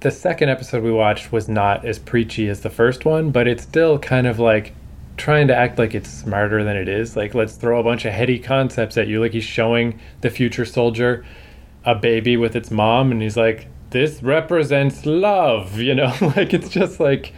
the 0.00 0.10
second 0.10 0.48
episode 0.48 0.82
we 0.82 0.90
watched 0.90 1.30
was 1.30 1.48
not 1.48 1.84
as 1.84 1.98
preachy 1.98 2.48
as 2.48 2.62
the 2.62 2.70
first 2.70 3.04
one, 3.04 3.30
but 3.30 3.46
it's 3.46 3.62
still 3.62 3.98
kind 3.98 4.26
of 4.26 4.38
like 4.38 4.74
trying 5.16 5.46
to 5.48 5.54
act 5.54 5.78
like 5.78 5.94
it's 5.94 6.10
smarter 6.10 6.64
than 6.64 6.76
it 6.76 6.88
is. 6.88 7.16
Like, 7.16 7.34
let's 7.34 7.54
throw 7.54 7.80
a 7.80 7.82
bunch 7.82 8.04
of 8.04 8.12
heady 8.12 8.38
concepts 8.38 8.96
at 8.96 9.06
you. 9.06 9.20
Like, 9.20 9.32
he's 9.32 9.44
showing 9.44 10.00
the 10.20 10.30
future 10.30 10.64
soldier 10.64 11.24
a 11.84 11.94
baby 11.94 12.36
with 12.36 12.56
its 12.56 12.70
mom, 12.70 13.12
and 13.12 13.22
he's 13.22 13.36
like, 13.36 13.68
this 13.94 14.22
represents 14.22 15.06
love, 15.06 15.78
you 15.78 15.94
know? 15.94 16.12
like, 16.36 16.52
it's 16.52 16.68
just 16.68 17.00
like. 17.00 17.32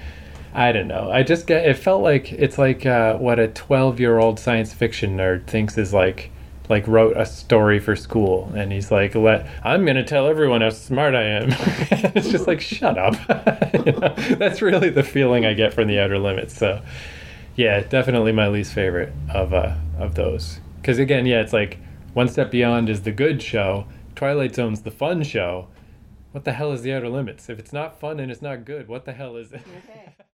I 0.54 0.72
don't 0.72 0.88
know. 0.88 1.10
I 1.12 1.22
just 1.22 1.46
get 1.46 1.68
it 1.68 1.76
felt 1.76 2.02
like 2.02 2.32
it's 2.32 2.56
like 2.56 2.86
uh, 2.86 3.18
what 3.18 3.38
a 3.38 3.48
12-year-old 3.48 4.40
science 4.40 4.72
fiction 4.72 5.14
nerd 5.14 5.46
thinks 5.46 5.76
is 5.76 5.92
like 5.92 6.30
like 6.70 6.88
wrote 6.88 7.14
a 7.14 7.26
story 7.26 7.78
for 7.78 7.94
school 7.94 8.50
and 8.56 8.72
he's 8.72 8.90
like 8.90 9.14
let 9.14 9.46
I'm 9.62 9.84
going 9.84 9.96
to 9.96 10.04
tell 10.04 10.26
everyone 10.26 10.62
how 10.62 10.70
smart 10.70 11.14
I 11.14 11.24
am. 11.24 11.48
it's 12.14 12.30
just 12.30 12.46
like 12.46 12.62
shut 12.62 12.96
up. 12.96 13.16
You 13.86 13.92
know? 13.92 14.14
That's 14.36 14.62
really 14.62 14.88
the 14.88 15.02
feeling 15.02 15.44
I 15.44 15.52
get 15.52 15.74
from 15.74 15.88
the 15.88 16.00
outer 16.00 16.18
limits. 16.18 16.56
So 16.56 16.80
yeah, 17.54 17.80
definitely 17.80 18.32
my 18.32 18.48
least 18.48 18.72
favorite 18.72 19.12
of 19.28 19.52
uh 19.52 19.74
of 19.98 20.14
those. 20.14 20.60
Cuz 20.82 20.98
again, 20.98 21.26
yeah, 21.26 21.42
it's 21.42 21.52
like 21.52 21.76
One 22.14 22.28
Step 22.28 22.50
Beyond 22.50 22.88
is 22.88 23.02
the 23.02 23.12
good 23.12 23.42
show, 23.42 23.84
Twilight 24.14 24.54
Zone's 24.54 24.80
the 24.80 24.90
fun 24.90 25.22
show. 25.22 25.68
What 26.36 26.44
the 26.44 26.52
hell 26.52 26.72
is 26.72 26.82
the 26.82 26.92
outer 26.92 27.08
limits? 27.08 27.48
If 27.48 27.58
it's 27.58 27.72
not 27.72 27.98
fun 27.98 28.20
and 28.20 28.30
it's 28.30 28.42
not 28.42 28.66
good, 28.66 28.88
what 28.88 29.06
the 29.06 29.14
hell 29.14 29.36
is 29.36 29.52
it? 29.52 29.62